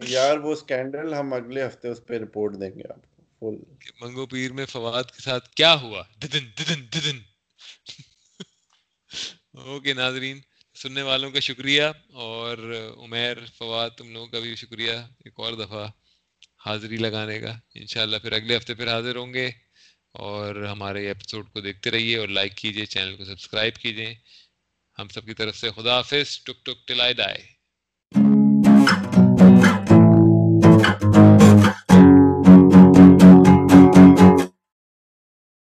[0.02, 3.52] یار وہ سکینڈل ہم اگلے ہفتے اس پہ رپورٹ دیں گے آپ کو
[4.00, 7.18] منگو پیر میں فواد کے ساتھ کیا ہوا؟ ددن ددن ددن۔
[9.58, 10.40] اوکے ناظرین
[10.74, 12.58] سننے والوں کا شکریہ اور
[13.04, 15.88] عمیر فواد تم لوگوں کا بھی شکریہ۔ ایک اور دفعہ۔
[16.66, 19.50] حاضری لگانے کا۔ انشاءاللہ پھر اگلے ہفتے پھر حاضر ہوں گے
[20.24, 24.14] اور ہمارے ایپیسوڈ کو دیکھتے رہیے اور لائک کیجیے چینل کو سبسکرائب کیجیے
[24.98, 27.53] ہم سب کی طرف سے خدا حافظ۔ ٹک ٹک ٹلائے دائے